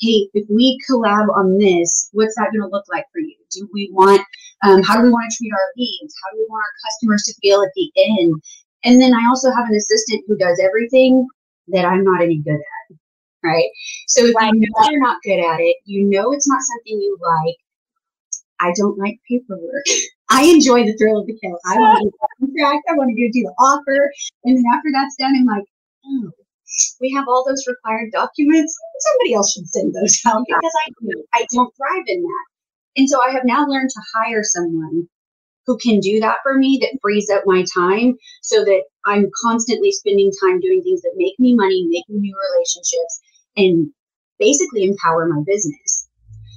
hey, 0.00 0.28
if 0.32 0.46
we 0.48 0.78
collab 0.88 1.28
on 1.36 1.58
this, 1.58 2.08
what's 2.12 2.34
that 2.36 2.50
going 2.52 2.62
to 2.62 2.74
look 2.74 2.86
like 2.90 3.04
for 3.12 3.20
you? 3.20 3.34
Do 3.52 3.68
we 3.72 3.90
want, 3.92 4.22
um, 4.62 4.82
how 4.82 4.96
do 4.96 5.02
we 5.02 5.10
want 5.10 5.30
to 5.30 5.36
treat 5.36 5.52
our 5.52 5.68
leads? 5.76 6.14
How 6.22 6.30
do 6.32 6.38
we 6.38 6.46
want 6.48 6.62
our 6.62 6.74
customers 6.86 7.22
to 7.24 7.34
feel 7.40 7.62
at 7.62 7.72
the 7.74 7.90
end? 7.96 8.42
And 8.84 9.00
then 9.00 9.14
I 9.14 9.26
also 9.28 9.50
have 9.50 9.68
an 9.68 9.74
assistant 9.74 10.24
who 10.26 10.36
does 10.36 10.60
everything 10.62 11.26
that 11.68 11.84
I'm 11.84 12.04
not 12.04 12.22
any 12.22 12.38
good 12.38 12.60
at, 12.60 12.96
right? 13.42 13.70
So 14.08 14.24
if 14.24 14.34
you 14.34 14.60
know 14.60 14.90
you're 14.90 15.00
not 15.00 15.22
good 15.22 15.40
at 15.40 15.60
it, 15.60 15.76
you 15.84 16.04
know 16.04 16.32
it's 16.32 16.48
not 16.48 16.60
something 16.62 17.00
you 17.00 17.18
like. 17.20 17.56
I 18.60 18.72
don't 18.76 18.98
like 18.98 19.18
paperwork. 19.28 19.84
I 20.30 20.44
enjoy 20.44 20.84
the 20.84 20.96
thrill 20.96 21.20
of 21.20 21.26
the 21.26 21.36
kill. 21.42 21.58
I 21.66 21.76
want 21.76 21.98
to 21.98 22.04
do 22.04 22.10
the 22.10 22.46
contract. 22.46 22.84
I 22.88 22.94
want 22.94 23.10
to 23.10 23.20
go 23.20 23.28
do 23.32 23.42
the 23.42 23.54
offer. 23.58 24.10
And 24.44 24.56
then 24.56 24.64
after 24.72 24.90
that's 24.92 25.16
done, 25.16 25.34
I'm 25.34 25.46
like, 25.46 25.64
oh, 26.06 26.30
we 27.00 27.12
have 27.12 27.26
all 27.26 27.44
those 27.44 27.66
required 27.66 28.12
documents. 28.12 28.76
Somebody 29.00 29.34
else 29.34 29.52
should 29.52 29.68
send 29.68 29.94
those 29.94 30.20
out 30.26 30.44
because 30.46 30.72
I 30.86 31.40
I 31.40 31.46
don't 31.52 31.74
thrive 31.76 32.04
in 32.06 32.22
that. 32.22 32.49
And 32.96 33.08
so 33.08 33.20
I 33.22 33.30
have 33.30 33.44
now 33.44 33.66
learned 33.66 33.90
to 33.90 34.02
hire 34.14 34.42
someone 34.42 35.08
who 35.66 35.78
can 35.78 36.00
do 36.00 36.18
that 36.20 36.38
for 36.42 36.56
me 36.56 36.78
that 36.80 36.98
frees 37.00 37.30
up 37.30 37.42
my 37.46 37.64
time 37.74 38.16
so 38.42 38.64
that 38.64 38.82
I'm 39.06 39.30
constantly 39.44 39.92
spending 39.92 40.30
time 40.42 40.60
doing 40.60 40.82
things 40.82 41.02
that 41.02 41.12
make 41.16 41.38
me 41.38 41.54
money, 41.54 41.86
making 41.88 42.20
new 42.20 42.36
relationships, 42.52 43.20
and 43.56 43.90
basically 44.38 44.84
empower 44.84 45.28
my 45.28 45.42
business. 45.46 46.08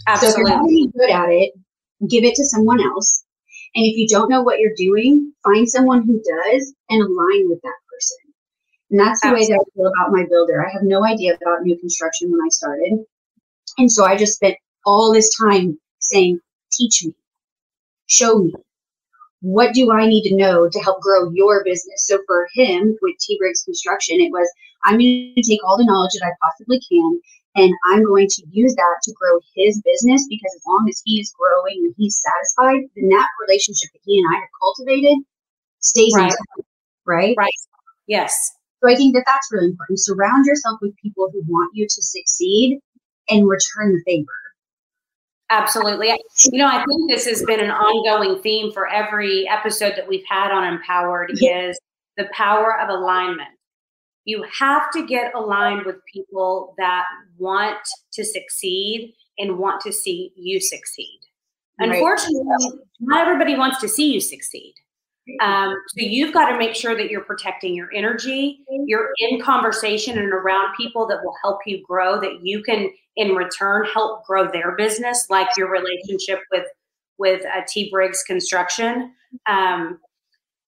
Absolutely. 0.07 0.31
So 0.31 0.33
if 0.33 0.37
you're 0.37 0.57
not 0.57 0.65
really 0.65 0.91
good 0.97 1.09
at 1.09 1.29
it, 1.29 1.53
give 2.09 2.23
it 2.23 2.35
to 2.35 2.45
someone 2.45 2.81
else. 2.81 3.23
And 3.75 3.85
if 3.85 3.95
you 3.95 4.07
don't 4.07 4.29
know 4.29 4.41
what 4.41 4.59
you're 4.59 4.75
doing, 4.77 5.33
find 5.43 5.67
someone 5.69 6.03
who 6.05 6.21
does 6.21 6.73
and 6.89 7.01
align 7.01 7.49
with 7.49 7.61
that 7.61 7.79
person. 7.91 8.33
And 8.91 8.99
that's 8.99 9.21
the 9.21 9.27
Absolutely. 9.27 9.41
way 9.41 9.47
that 9.47 9.65
I 9.65 9.75
feel 9.75 9.87
about 9.87 10.11
my 10.11 10.25
builder. 10.29 10.65
I 10.65 10.71
have 10.71 10.83
no 10.83 11.05
idea 11.05 11.35
about 11.35 11.63
new 11.63 11.77
construction 11.79 12.31
when 12.31 12.39
I 12.41 12.49
started. 12.49 12.99
And 13.77 13.91
so 13.91 14.05
I 14.05 14.15
just 14.15 14.35
spent 14.35 14.55
all 14.85 15.11
this 15.11 15.29
time 15.39 15.79
saying, 16.13 16.39
teach 16.71 17.03
me, 17.03 17.15
show 18.07 18.39
me. 18.39 18.53
What 19.41 19.73
do 19.73 19.91
I 19.91 20.07
need 20.07 20.23
to 20.29 20.35
know 20.35 20.69
to 20.69 20.79
help 20.79 21.01
grow 21.01 21.29
your 21.31 21.63
business? 21.65 22.07
So 22.07 22.19
for 22.25 22.47
him 22.53 22.97
with 23.01 23.17
T 23.19 23.37
Briggs 23.37 23.63
Construction, 23.63 24.21
it 24.21 24.31
was 24.31 24.49
I'm 24.85 24.97
going 24.97 25.33
to 25.35 25.41
take 25.41 25.63
all 25.65 25.77
the 25.77 25.85
knowledge 25.85 26.11
that 26.13 26.25
I 26.25 26.31
possibly 26.41 26.79
can 26.89 27.19
and 27.55 27.73
I'm 27.85 28.03
going 28.03 28.27
to 28.27 28.43
use 28.49 28.73
that 28.75 28.99
to 29.03 29.13
grow 29.13 29.39
his 29.55 29.81
business 29.85 30.25
because 30.27 30.51
as 30.55 30.63
long 30.67 30.87
as 30.89 31.01
he 31.05 31.19
is 31.19 31.33
growing 31.37 31.85
and 31.85 31.93
he's 31.97 32.21
satisfied, 32.21 32.89
then 32.95 33.09
that 33.09 33.27
relationship 33.47 33.91
that 33.93 34.01
he 34.05 34.19
and 34.19 34.27
I 34.35 34.39
have 34.39 34.49
cultivated 34.59 35.17
stays 35.79 36.13
right. 36.15 36.23
intact, 36.23 36.69
right? 37.05 37.35
Right. 37.37 37.53
Yes. 38.07 38.51
So 38.81 38.89
I 38.89 38.95
think 38.95 39.13
that 39.13 39.23
that's 39.25 39.49
really 39.51 39.67
important. 39.67 39.99
Surround 39.99 40.45
yourself 40.45 40.79
with 40.81 40.95
people 40.97 41.29
who 41.31 41.43
want 41.47 41.71
you 41.75 41.85
to 41.85 42.01
succeed 42.01 42.79
and 43.29 43.47
return 43.47 43.93
the 43.93 44.01
favor. 44.05 44.42
Absolutely. 45.53 46.07
You 46.51 46.57
know, 46.57 46.67
I 46.67 46.83
think 46.83 47.09
this 47.09 47.27
has 47.27 47.43
been 47.43 47.59
an 47.59 47.69
ongoing 47.69 48.41
theme 48.41 48.71
for 48.71 48.87
every 48.87 49.47
episode 49.47 49.93
that 49.95 50.07
we've 50.07 50.25
had 50.27 50.51
on 50.51 50.63
Empowered 50.63 51.31
is 51.41 51.79
the 52.17 52.27
power 52.33 52.79
of 52.79 52.89
alignment. 52.89 53.49
You 54.25 54.43
have 54.59 54.91
to 54.93 55.05
get 55.05 55.35
aligned 55.35 55.85
with 55.85 55.97
people 56.11 56.73
that 56.79 57.05
want 57.37 57.77
to 58.13 58.25
succeed 58.25 59.13
and 59.37 59.59
want 59.59 59.81
to 59.81 59.91
see 59.91 60.31
you 60.35 60.59
succeed. 60.59 61.19
Right. 61.79 61.91
Unfortunately, 61.91 62.79
not 62.99 63.27
everybody 63.27 63.55
wants 63.55 63.79
to 63.81 63.87
see 63.87 64.11
you 64.11 64.21
succeed. 64.21 64.73
Um, 65.41 65.75
so 65.87 66.05
you've 66.05 66.33
got 66.33 66.49
to 66.51 66.57
make 66.57 66.75
sure 66.75 66.95
that 66.95 67.09
you're 67.09 67.23
protecting 67.23 67.73
your 67.73 67.89
energy. 67.93 68.59
You're 68.69 69.09
in 69.19 69.41
conversation 69.41 70.17
and 70.17 70.33
around 70.33 70.75
people 70.75 71.07
that 71.07 71.23
will 71.23 71.35
help 71.41 71.59
you 71.65 71.81
grow. 71.87 72.19
That 72.19 72.39
you 72.43 72.61
can, 72.61 72.89
in 73.15 73.29
return, 73.35 73.85
help 73.93 74.25
grow 74.25 74.51
their 74.51 74.75
business, 74.75 75.27
like 75.29 75.47
your 75.57 75.71
relationship 75.71 76.39
with 76.51 76.65
with 77.17 77.45
uh, 77.45 77.61
T 77.67 77.89
Briggs 77.89 78.23
Construction. 78.23 79.13
Um, 79.47 79.99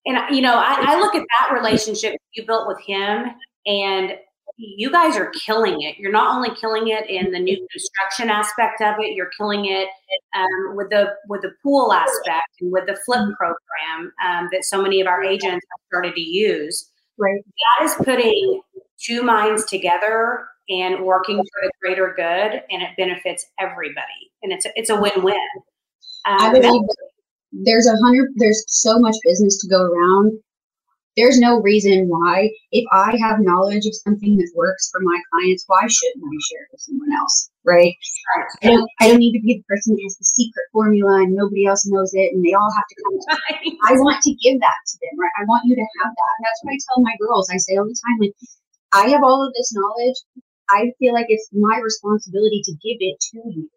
and 0.06 0.36
you 0.36 0.42
know, 0.42 0.56
I, 0.56 0.78
I 0.88 1.00
look 1.00 1.16
at 1.16 1.26
that 1.40 1.54
relationship 1.54 2.16
you 2.34 2.46
built 2.46 2.68
with 2.68 2.80
him, 2.80 3.26
and 3.66 4.14
you 4.58 4.92
guys 4.92 5.18
are 5.18 5.32
killing 5.46 5.82
it. 5.82 5.98
You're 5.98 6.12
not 6.12 6.36
only 6.36 6.50
killing 6.56 6.88
it 6.88 7.10
in 7.10 7.32
the 7.32 7.40
new 7.40 7.68
construction 7.72 8.30
aspect 8.30 8.82
of 8.82 8.96
it, 9.00 9.14
you're 9.14 9.32
killing 9.38 9.66
it 9.66 9.90
um, 10.36 10.76
with 10.76 10.90
the 10.90 11.14
with 11.28 11.42
the 11.42 11.52
pool 11.62 11.92
aspect 11.92 12.48
and 12.62 12.72
with 12.72 12.86
the 12.88 12.96
flip 13.06 13.28
program 13.38 14.14
um, 14.26 14.50
that 14.52 14.64
so 14.64 14.82
many 14.82 15.02
of 15.02 15.08
our 15.08 15.24
agents 15.24 15.66
have 15.72 15.88
started 15.88 16.16
to 16.16 16.22
use. 16.22 16.90
Right. 17.18 17.42
That 17.80 17.86
is 17.86 17.96
putting 17.96 18.62
two 19.02 19.24
minds 19.24 19.66
together 19.66 20.48
and 20.70 21.04
working 21.04 21.38
for 21.38 21.62
the 21.64 21.72
greater 21.82 22.14
good, 22.16 22.64
and 22.72 22.82
it 22.82 22.90
benefits 22.98 23.46
everybody. 23.60 24.32
And 24.42 24.52
it's 24.52 24.66
a, 24.66 24.70
it's 24.76 24.90
a 24.90 25.00
win 25.00 25.24
win. 25.24 25.36
Um, 26.26 26.40
I 26.40 26.60
believe 26.60 26.82
there's 27.52 27.88
a 27.88 27.96
hundred. 28.04 28.32
There's 28.36 28.64
so 28.68 29.00
much 29.00 29.16
business 29.24 29.58
to 29.62 29.68
go 29.68 29.82
around 29.82 30.32
there's 31.18 31.40
no 31.40 31.62
reason 31.62 32.08
why, 32.08 32.52
if 32.72 32.86
I 32.92 33.16
have 33.22 33.40
knowledge 33.40 33.86
of 33.86 33.96
something 33.96 34.38
that 34.38 34.52
works 34.56 34.90
for 34.92 35.00
my 35.02 35.20
clients, 35.32 35.64
why 35.68 35.88
shouldn't 35.88 36.24
I 36.24 36.36
share 36.52 36.64
it 36.64 36.72
with 36.72 36.82
someone 36.82 37.14
else? 37.16 37.50
Right? 37.64 37.96
I 38.62 38.68
don't, 38.68 38.90
I 39.00 39.08
don't 39.08 39.20
need 39.20 39.34
to 39.34 39.42
be 39.42 39.58
the 39.58 39.66
person 39.68 39.96
that 39.96 40.04
has 40.04 40.18
the 40.18 40.26
secret 40.26 40.68
formula 40.72 41.24
and 41.24 41.34
nobody 41.34 41.66
else 41.66 41.88
knows 41.88 42.12
it 42.14 42.34
and 42.34 42.44
they 42.46 42.54
all 42.54 42.72
have 42.76 42.88
to 42.88 42.96
come 43.04 43.18
to 43.20 43.38
me. 43.64 43.80
I 43.88 43.94
want 44.04 44.22
to 44.24 44.36
give 44.44 44.60
that 44.60 44.80
to 44.88 44.96
them, 45.02 45.20
right? 45.20 45.32
I 45.40 45.46
want 45.48 45.64
you 45.66 45.76
to 45.76 45.88
have 46.04 46.12
that. 46.12 46.34
And 46.38 46.44
that's 46.46 46.62
what 46.62 46.74
I 46.74 46.80
tell 46.84 47.04
my 47.04 47.16
girls. 47.20 47.50
I 47.50 47.58
say 47.58 47.76
all 47.78 47.88
the 47.88 47.98
time, 48.06 48.20
like, 48.20 48.36
I 48.94 49.10
have 49.10 49.24
all 49.24 49.46
of 49.46 49.54
this 49.56 49.74
knowledge. 49.74 50.20
I 50.70 50.92
feel 51.00 51.14
like 51.14 51.28
it's 51.30 51.50
my 51.54 51.80
responsibility 51.80 52.62
to 52.66 52.72
give 52.72 52.98
it 53.00 53.18
to 53.32 53.38
you. 53.50 53.70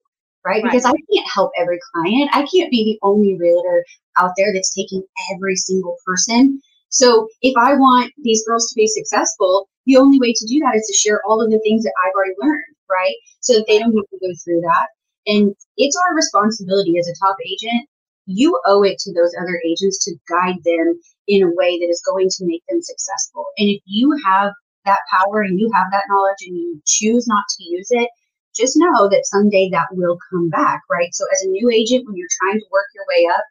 Right? 0.45 0.62
right? 0.62 0.64
Because 0.64 0.87
I 0.87 0.95
can't 1.12 1.28
help 1.33 1.50
every 1.59 1.78
client. 1.92 2.30
I 2.33 2.47
can't 2.47 2.71
be 2.71 2.85
the 2.85 2.99
only 3.07 3.37
realtor 3.38 3.85
out 4.16 4.33
there 4.37 4.52
that's 4.52 4.75
taking 4.75 5.02
every 5.35 5.57
single 5.57 5.97
person. 6.07 6.61
So 6.90 7.28
if 7.42 7.54
I 7.57 7.75
want 7.75 8.12
these 8.23 8.45
girls 8.47 8.68
to 8.68 8.75
be 8.75 8.87
successful, 8.87 9.68
the 9.87 9.97
only 9.97 10.18
way 10.18 10.33
to 10.33 10.47
do 10.47 10.61
that 10.61 10.76
is 10.76 10.87
to 10.87 10.99
share 10.99 11.21
all 11.26 11.42
of 11.42 11.50
the 11.50 11.61
things 11.61 11.83
that 11.85 11.95
I've 12.04 12.14
already 12.14 12.35
learned, 12.40 12.76
right? 12.90 13.14
So 13.40 13.54
that 13.54 13.64
they 13.68 13.78
don't 13.78 13.95
have 13.95 14.09
to 14.09 14.18
go 14.21 14.33
through 14.45 14.61
that. 14.62 14.88
And 15.26 15.54
it's 15.76 15.97
our 15.97 16.14
responsibility 16.14 16.99
as 16.99 17.09
a 17.09 17.18
top 17.25 17.37
agent. 17.45 17.88
You 18.26 18.61
owe 18.66 18.83
it 18.83 18.99
to 19.00 19.12
those 19.12 19.33
other 19.40 19.61
agents 19.64 20.04
to 20.04 20.16
guide 20.28 20.62
them 20.64 21.00
in 21.28 21.42
a 21.42 21.54
way 21.54 21.78
that 21.78 21.88
is 21.90 22.02
going 22.07 22.28
to 22.30 22.47
make 22.47 22.62
them 22.68 22.80
successful. 22.83 23.45
And 23.59 23.68
if 23.68 23.83
you 23.87 24.16
have 24.25 24.52
that 24.85 25.00
power 25.12 25.42
and 25.42 25.61
you 25.61 25.71
have 25.75 25.88
that 25.92 26.04
knowledge 26.09 26.40
and 26.47 26.57
you 26.57 26.80
choose 26.87 27.26
not 27.26 27.45
to 27.57 27.64
use 27.64 27.88
it, 27.90 28.09
just 28.57 28.76
know 28.76 29.09
that 29.09 29.26
someday 29.26 29.68
that 29.71 29.88
will 29.92 30.18
come 30.30 30.49
back, 30.49 30.80
right? 30.90 31.14
So 31.14 31.25
as 31.33 31.42
a 31.42 31.50
new 31.50 31.71
agent, 31.71 32.07
when 32.07 32.16
you're 32.16 32.28
trying 32.40 32.59
to 32.59 32.66
work 32.71 32.87
your 32.95 33.04
way 33.09 33.28
up, 33.33 33.45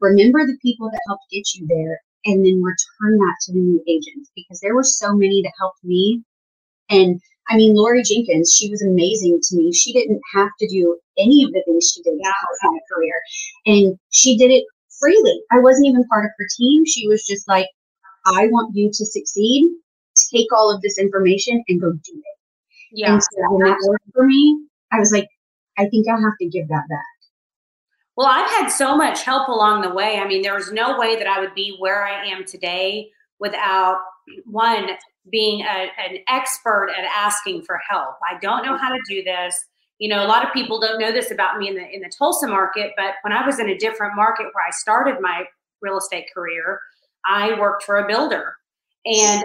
remember 0.00 0.44
the 0.44 0.58
people 0.60 0.90
that 0.90 1.00
helped 1.06 1.30
get 1.30 1.54
you 1.54 1.66
there 1.68 2.00
and 2.24 2.44
then 2.44 2.62
return 2.62 3.18
that 3.18 3.36
to 3.42 3.52
the 3.52 3.58
new 3.58 3.82
agents 3.88 4.30
because 4.34 4.60
there 4.60 4.74
were 4.74 4.84
so 4.84 5.14
many 5.14 5.42
that 5.42 5.52
helped 5.58 5.82
me. 5.84 6.22
And 6.90 7.20
I 7.48 7.56
mean, 7.56 7.74
Lori 7.74 8.02
Jenkins, 8.02 8.52
she 8.52 8.70
was 8.70 8.82
amazing 8.82 9.40
to 9.42 9.56
me. 9.56 9.72
She 9.72 9.92
didn't 9.92 10.20
have 10.34 10.50
to 10.60 10.68
do 10.68 10.98
any 11.18 11.44
of 11.44 11.52
the 11.52 11.62
things 11.66 11.92
she 11.92 12.02
did 12.02 12.18
yeah. 12.20 12.28
in 12.62 12.74
her 12.74 12.80
career. 12.94 13.14
And 13.66 13.98
she 14.10 14.36
did 14.36 14.50
it 14.50 14.64
freely. 15.00 15.40
I 15.50 15.58
wasn't 15.58 15.88
even 15.88 16.04
part 16.04 16.24
of 16.24 16.30
her 16.38 16.46
team. 16.56 16.84
She 16.86 17.08
was 17.08 17.24
just 17.26 17.48
like, 17.48 17.66
I 18.26 18.46
want 18.48 18.76
you 18.76 18.88
to 18.88 19.06
succeed. 19.06 19.70
Take 20.32 20.52
all 20.56 20.74
of 20.74 20.82
this 20.82 20.98
information 20.98 21.62
and 21.68 21.80
go 21.80 21.92
do 21.92 21.98
it. 22.14 22.38
Yeah. 22.92 23.14
And 23.14 23.22
so 23.22 23.28
when 23.48 23.68
that 23.68 23.78
worked 23.88 24.04
for 24.12 24.26
me, 24.26 24.66
I 24.92 24.98
was 24.98 25.12
like, 25.12 25.28
I 25.78 25.88
think 25.88 26.06
I 26.08 26.12
have 26.12 26.36
to 26.40 26.46
give 26.46 26.68
that 26.68 26.84
back. 26.88 27.09
Well, 28.16 28.28
I've 28.28 28.50
had 28.50 28.68
so 28.68 28.96
much 28.96 29.22
help 29.22 29.48
along 29.48 29.82
the 29.82 29.94
way. 29.94 30.18
I 30.18 30.26
mean, 30.26 30.42
there 30.42 30.54
was 30.54 30.72
no 30.72 30.98
way 30.98 31.16
that 31.16 31.26
I 31.26 31.40
would 31.40 31.54
be 31.54 31.76
where 31.78 32.04
I 32.04 32.26
am 32.26 32.44
today 32.44 33.10
without 33.38 34.00
one 34.44 34.90
being 35.30 35.62
a, 35.62 35.88
an 35.98 36.18
expert 36.28 36.90
at 36.96 37.04
asking 37.04 37.62
for 37.62 37.78
help. 37.88 38.16
I 38.28 38.38
don't 38.40 38.64
know 38.64 38.76
how 38.76 38.88
to 38.88 38.98
do 39.08 39.22
this. 39.22 39.56
You 39.98 40.08
know, 40.08 40.24
a 40.24 40.28
lot 40.28 40.46
of 40.46 40.52
people 40.52 40.80
don't 40.80 40.98
know 40.98 41.12
this 41.12 41.30
about 41.30 41.58
me 41.58 41.68
in 41.68 41.74
the 41.74 41.86
in 41.94 42.00
the 42.00 42.10
Tulsa 42.16 42.48
market, 42.48 42.92
but 42.96 43.14
when 43.22 43.34
I 43.34 43.44
was 43.44 43.58
in 43.58 43.68
a 43.68 43.76
different 43.76 44.16
market 44.16 44.44
where 44.52 44.64
I 44.66 44.70
started 44.70 45.20
my 45.20 45.44
real 45.82 45.98
estate 45.98 46.26
career, 46.34 46.80
I 47.26 47.58
worked 47.60 47.82
for 47.84 47.98
a 47.98 48.06
builder. 48.06 48.54
And 49.04 49.44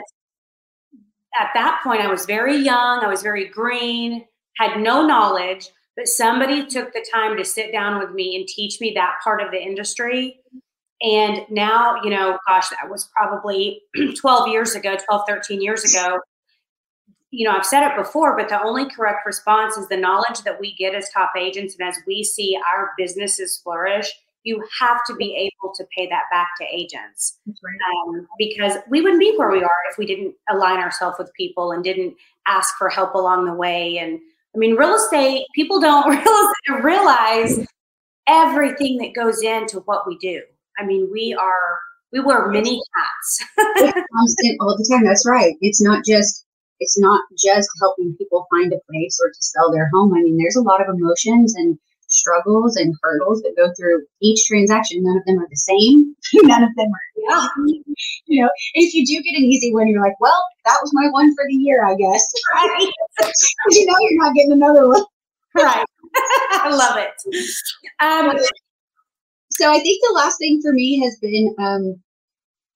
at 1.37 1.49
that 1.53 1.81
point 1.83 2.01
I 2.01 2.07
was 2.07 2.25
very 2.25 2.55
young, 2.57 3.03
I 3.03 3.07
was 3.07 3.21
very 3.21 3.47
green, 3.49 4.25
had 4.57 4.79
no 4.79 5.05
knowledge, 5.05 5.69
but 5.95 6.07
somebody 6.07 6.65
took 6.65 6.93
the 6.93 7.05
time 7.13 7.37
to 7.37 7.45
sit 7.45 7.71
down 7.71 7.99
with 7.99 8.11
me 8.11 8.35
and 8.35 8.47
teach 8.47 8.81
me 8.81 8.93
that 8.95 9.15
part 9.23 9.41
of 9.41 9.51
the 9.51 9.61
industry. 9.61 10.39
And 11.01 11.41
now, 11.49 11.95
you 12.03 12.09
know, 12.09 12.37
gosh, 12.47 12.69
that 12.69 12.89
was 12.89 13.09
probably 13.15 13.81
12 14.19 14.47
years 14.49 14.75
ago, 14.75 14.95
12, 15.07 15.21
13 15.27 15.61
years 15.61 15.83
ago. 15.83 16.19
you 17.31 17.47
know, 17.47 17.55
I've 17.55 17.65
said 17.65 17.85
it 17.85 17.97
before, 17.97 18.37
but 18.37 18.49
the 18.49 18.61
only 18.61 18.89
correct 18.89 19.25
response 19.25 19.77
is 19.77 19.87
the 19.87 19.97
knowledge 19.97 20.41
that 20.43 20.59
we 20.59 20.73
get 20.75 20.95
as 20.95 21.09
top 21.09 21.31
agents. 21.37 21.75
And 21.77 21.87
as 21.87 21.97
we 22.07 22.23
see 22.23 22.57
our 22.73 22.91
businesses 22.97 23.59
flourish, 23.63 24.11
you 24.43 24.63
have 24.79 24.99
to 25.07 25.15
be 25.15 25.35
able 25.35 25.73
to 25.73 25.83
pay 25.97 26.07
that 26.07 26.23
back 26.31 26.49
to 26.59 26.65
agents 26.71 27.39
right. 27.47 28.15
um, 28.15 28.27
because 28.37 28.77
we 28.89 29.01
wouldn't 29.01 29.19
be 29.19 29.35
where 29.37 29.49
we 29.49 29.63
are 29.63 29.77
if 29.91 29.97
we 29.97 30.05
didn't 30.05 30.35
align 30.49 30.77
ourselves 30.77 31.17
with 31.17 31.33
people 31.33 31.71
and 31.71 31.83
didn't 31.83 32.15
ask 32.47 32.77
for 32.77 32.87
help 32.87 33.15
along 33.15 33.45
the 33.45 33.53
way. 33.53 33.97
And 33.97 34.19
I 34.55 34.57
mean, 34.57 34.75
real 34.75 34.95
estate, 34.95 35.45
people 35.53 35.81
don't 35.81 36.25
realize 36.83 37.59
everything 38.27 38.97
that 38.97 39.13
goes 39.13 39.41
into 39.43 39.79
what 39.81 40.07
we 40.07 40.17
do. 40.19 40.41
I 40.79 40.85
mean, 40.85 41.09
we 41.11 41.35
are, 41.37 41.79
we 42.13 42.21
wear 42.21 42.47
many 42.47 42.81
hats. 42.95 43.45
constant 44.15 44.57
all 44.61 44.77
the 44.77 44.87
time. 44.89 45.03
That's 45.03 45.27
right. 45.27 45.55
It's 45.59 45.81
not 45.81 46.05
just, 46.05 46.45
it's 46.79 46.97
not 46.97 47.21
just 47.37 47.69
helping 47.81 48.15
people 48.17 48.47
find 48.49 48.71
a 48.71 48.79
place 48.89 49.19
or 49.21 49.29
to 49.29 49.41
sell 49.41 49.71
their 49.73 49.89
home. 49.93 50.13
I 50.13 50.21
mean, 50.21 50.37
there's 50.37 50.55
a 50.55 50.61
lot 50.61 50.81
of 50.81 50.93
emotions 50.93 51.55
and 51.55 51.77
struggles 52.15 52.75
and 52.75 52.95
hurdles 53.01 53.41
that 53.41 53.55
go 53.57 53.71
through 53.77 54.05
each 54.21 54.45
transaction. 54.45 55.03
None 55.03 55.17
of 55.17 55.25
them 55.25 55.39
are 55.39 55.47
the 55.49 55.55
same. 55.55 56.15
None 56.47 56.63
of 56.63 56.69
them 56.75 56.87
are, 56.87 57.07
yeah. 57.29 57.47
you 58.25 58.41
know, 58.41 58.49
if 58.73 58.93
you 58.93 59.05
do 59.05 59.21
get 59.23 59.37
an 59.37 59.45
easy 59.45 59.73
one, 59.73 59.87
you're 59.87 60.01
like, 60.01 60.19
well, 60.19 60.41
that 60.65 60.77
was 60.81 60.91
my 60.93 61.09
one 61.09 61.33
for 61.35 61.45
the 61.47 61.55
year, 61.55 61.85
I 61.85 61.95
guess. 61.95 62.27
Right. 62.55 62.91
you 63.71 63.85
know, 63.85 63.95
you're 63.99 64.23
not 64.23 64.33
getting 64.33 64.51
another 64.53 64.87
one. 64.87 65.03
right. 65.55 65.85
I 66.15 66.69
love 66.69 66.97
it. 66.97 67.13
Um, 67.99 68.37
so 69.51 69.71
I 69.71 69.79
think 69.79 70.01
the 70.01 70.13
last 70.13 70.37
thing 70.37 70.61
for 70.61 70.73
me 70.73 71.03
has 71.03 71.17
been 71.21 71.53
um, 71.59 72.01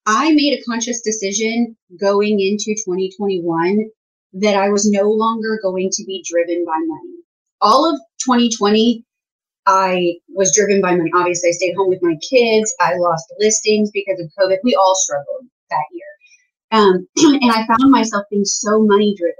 I 0.05 0.31
made 0.33 0.57
a 0.57 0.63
conscious 0.63 1.01
decision 1.01 1.77
going 1.99 2.39
into 2.39 2.73
2021 2.73 3.89
that 4.33 4.55
I 4.55 4.69
was 4.69 4.89
no 4.89 5.09
longer 5.09 5.59
going 5.61 5.89
to 5.91 6.03
be 6.05 6.23
driven 6.27 6.65
by 6.65 6.77
money. 6.85 7.15
All 7.61 7.89
of 7.89 7.99
2020 8.25 9.03
I 9.69 10.15
was 10.29 10.51
driven 10.55 10.81
by 10.81 10.95
money. 10.95 11.11
Obviously, 11.13 11.49
I 11.49 11.51
stayed 11.51 11.75
home 11.75 11.89
with 11.89 12.01
my 12.01 12.15
kids. 12.27 12.73
I 12.79 12.95
lost 12.95 13.31
listings 13.37 13.91
because 13.91 14.19
of 14.19 14.31
COVID. 14.39 14.57
We 14.63 14.73
all 14.73 14.95
struggled 14.95 15.45
that 15.69 15.85
year. 15.93 16.09
Um, 16.71 17.07
and 17.43 17.51
I 17.51 17.67
found 17.67 17.91
myself 17.91 18.25
being 18.31 18.45
so 18.45 18.83
money 18.83 19.15
driven. 19.15 19.35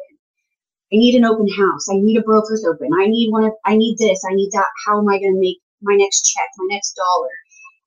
I 0.94 0.98
need 0.98 1.16
an 1.16 1.26
open 1.26 1.48
house. 1.50 1.88
I 1.90 1.96
need 1.96 2.18
a 2.18 2.22
broker's 2.22 2.64
open. 2.64 2.90
I 3.00 3.08
need 3.08 3.32
one 3.32 3.44
of, 3.44 3.54
I 3.66 3.76
need 3.76 3.98
this. 3.98 4.22
I 4.30 4.36
need 4.36 4.52
that. 4.54 4.68
How 4.86 5.00
am 5.00 5.10
I 5.10 5.18
going 5.18 5.34
to 5.34 5.40
make 5.40 5.58
my 5.82 5.96
next 5.96 6.22
check, 6.22 6.48
my 6.60 6.68
next 6.76 6.94
dollar? 6.94 7.34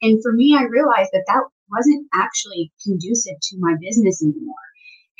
And 0.02 0.20
for 0.20 0.32
me, 0.32 0.56
I 0.58 0.64
realized 0.64 1.10
that 1.12 1.24
that 1.28 1.44
wasn't 1.70 2.08
actually 2.12 2.72
conducive 2.82 3.36
to 3.40 3.56
my 3.60 3.74
business 3.80 4.20
anymore. 4.20 4.66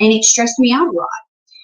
And 0.01 0.11
it 0.11 0.25
stressed 0.25 0.59
me 0.59 0.73
out 0.73 0.89
a 0.89 0.91
lot. 0.91 1.07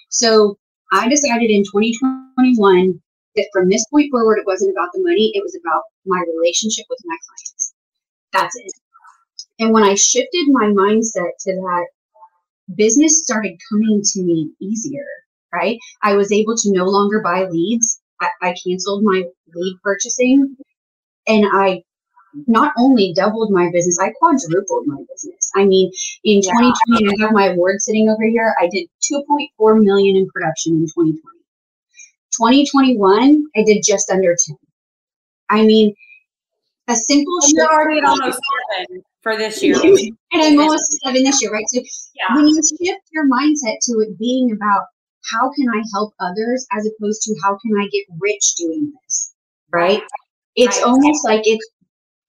So 0.08 0.56
I 0.90 1.06
decided 1.06 1.50
in 1.50 1.64
2021 1.64 3.00
that 3.36 3.48
from 3.52 3.68
this 3.68 3.84
point 3.90 4.10
forward, 4.10 4.38
it 4.38 4.46
wasn't 4.46 4.72
about 4.72 4.90
the 4.92 5.02
money, 5.02 5.32
it 5.34 5.42
was 5.42 5.56
about 5.56 5.82
my 6.06 6.22
relationship 6.36 6.86
with 6.88 6.98
my 7.04 7.16
clients. 7.26 7.74
That's 8.32 8.56
it. 8.56 8.72
And 9.58 9.72
when 9.72 9.82
I 9.82 9.94
shifted 9.94 10.46
my 10.48 10.66
mindset 10.66 11.30
to 11.40 11.52
that, 11.54 11.86
business 12.74 13.18
started 13.18 13.58
coming 13.70 14.00
to 14.02 14.22
me 14.22 14.50
easier, 14.60 15.06
right? 15.52 15.78
I 16.02 16.14
was 16.14 16.32
able 16.32 16.56
to 16.56 16.72
no 16.72 16.84
longer 16.84 17.20
buy 17.22 17.44
leads. 17.44 18.00
I, 18.20 18.28
I 18.42 18.54
canceled 18.64 19.02
my 19.02 19.24
lead 19.54 19.76
purchasing 19.82 20.56
and 21.26 21.46
I 21.52 21.82
not 22.46 22.72
only 22.78 23.12
doubled 23.14 23.50
my 23.50 23.70
business, 23.72 23.98
I 23.98 24.12
quadrupled 24.18 24.86
my 24.86 25.02
business. 25.10 25.50
I 25.56 25.64
mean, 25.64 25.90
in 26.24 26.40
yeah. 26.42 26.52
2020, 26.52 27.08
I 27.08 27.24
have 27.24 27.32
my 27.32 27.46
award 27.48 27.80
sitting 27.80 28.08
over 28.08 28.24
here. 28.24 28.54
I 28.60 28.68
did 28.68 28.86
2.4 29.12 29.82
million 29.82 30.16
in 30.16 30.28
production 30.30 30.74
in 30.74 30.86
2020. 30.86 31.39
2021, 32.40 33.44
I 33.54 33.62
did 33.64 33.82
just 33.84 34.10
under 34.10 34.34
10. 34.46 34.56
I 35.50 35.62
mean, 35.64 35.94
a 36.88 36.96
simple 36.96 37.38
and 37.42 37.52
You're 37.52 37.72
already 37.72 38.00
almost 38.00 38.40
seven 38.78 39.02
for 39.22 39.36
this 39.36 39.62
year. 39.62 39.76
and 39.76 40.42
I'm 40.42 40.58
almost 40.58 40.86
seven 41.04 41.22
this 41.22 41.42
year, 41.42 41.52
right? 41.52 41.64
So 41.68 41.82
yeah. 42.14 42.34
when 42.34 42.48
you 42.48 42.62
shift 42.62 43.02
your 43.12 43.28
mindset 43.28 43.76
to 43.82 44.00
it 44.00 44.18
being 44.18 44.52
about 44.52 44.86
how 45.30 45.52
can 45.52 45.68
I 45.68 45.82
help 45.92 46.14
others 46.18 46.66
as 46.72 46.88
opposed 46.88 47.22
to 47.22 47.34
how 47.42 47.58
can 47.58 47.76
I 47.78 47.88
get 47.92 48.04
rich 48.18 48.54
doing 48.56 48.90
this, 49.04 49.34
right? 49.70 50.02
It's 50.56 50.78
right. 50.78 50.86
almost 50.86 51.24
like 51.24 51.42
it's 51.44 51.68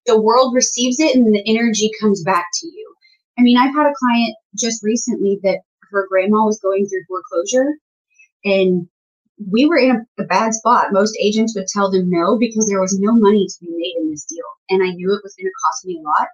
the 0.07 0.19
world 0.19 0.53
receives 0.53 0.99
it 0.99 1.15
and 1.15 1.33
the 1.33 1.43
energy 1.47 1.89
comes 2.01 2.21
back 2.23 2.45
to 2.55 2.67
you. 2.67 2.93
I 3.39 3.43
mean, 3.43 3.57
I've 3.57 3.73
had 3.73 3.87
a 3.87 3.93
client 3.97 4.35
just 4.57 4.83
recently 4.83 5.39
that 5.43 5.61
her 5.91 6.05
grandma 6.09 6.45
was 6.45 6.59
going 6.59 6.85
through 6.87 7.03
foreclosure 7.07 7.77
and 8.43 8.87
we 9.49 9.65
were 9.65 9.77
in 9.77 9.91
a, 9.91 10.21
a, 10.21 10.25
bad 10.25 10.53
spot. 10.53 10.91
Most 10.91 11.17
agents 11.21 11.55
would 11.55 11.67
tell 11.67 11.89
them 11.89 12.09
no 12.09 12.37
because 12.37 12.65
there 12.67 12.81
was 12.81 12.99
no 12.99 13.13
money 13.13 13.47
to 13.47 13.65
be 13.65 13.71
made 13.71 13.95
in 13.99 14.11
this 14.11 14.25
deal. 14.25 14.45
And 14.69 14.83
I 14.83 14.93
knew 14.93 15.13
it 15.13 15.23
was 15.23 15.35
going 15.35 15.47
to 15.47 15.61
cost 15.65 15.85
me 15.85 15.99
a 15.99 16.07
lot 16.07 16.27